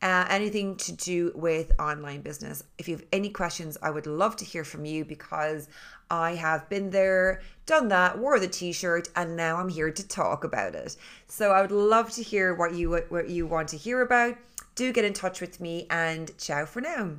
Uh, 0.00 0.24
anything 0.30 0.76
to 0.76 0.92
do 0.92 1.32
with 1.34 1.72
online 1.80 2.20
business. 2.20 2.62
If 2.78 2.86
you 2.86 2.94
have 2.94 3.04
any 3.12 3.30
questions, 3.30 3.76
I 3.82 3.90
would 3.90 4.06
love 4.06 4.36
to 4.36 4.44
hear 4.44 4.62
from 4.62 4.84
you 4.84 5.04
because 5.04 5.68
I 6.08 6.36
have 6.36 6.68
been 6.68 6.90
there, 6.90 7.42
done 7.66 7.88
that, 7.88 8.16
wore 8.16 8.38
the 8.38 8.46
t-shirt, 8.46 9.08
and 9.16 9.34
now 9.34 9.56
I'm 9.56 9.68
here 9.68 9.90
to 9.90 10.06
talk 10.06 10.44
about 10.44 10.76
it. 10.76 10.96
So 11.26 11.50
I 11.50 11.62
would 11.62 11.72
love 11.72 12.12
to 12.12 12.22
hear 12.22 12.54
what 12.54 12.74
you 12.74 13.02
what 13.08 13.28
you 13.28 13.44
want 13.48 13.70
to 13.70 13.76
hear 13.76 14.02
about 14.02 14.36
do 14.78 14.92
get 14.92 15.04
in 15.04 15.12
touch 15.12 15.40
with 15.40 15.60
me 15.60 15.88
and 15.90 16.30
ciao 16.38 16.64
for 16.64 16.80
now. 16.80 17.16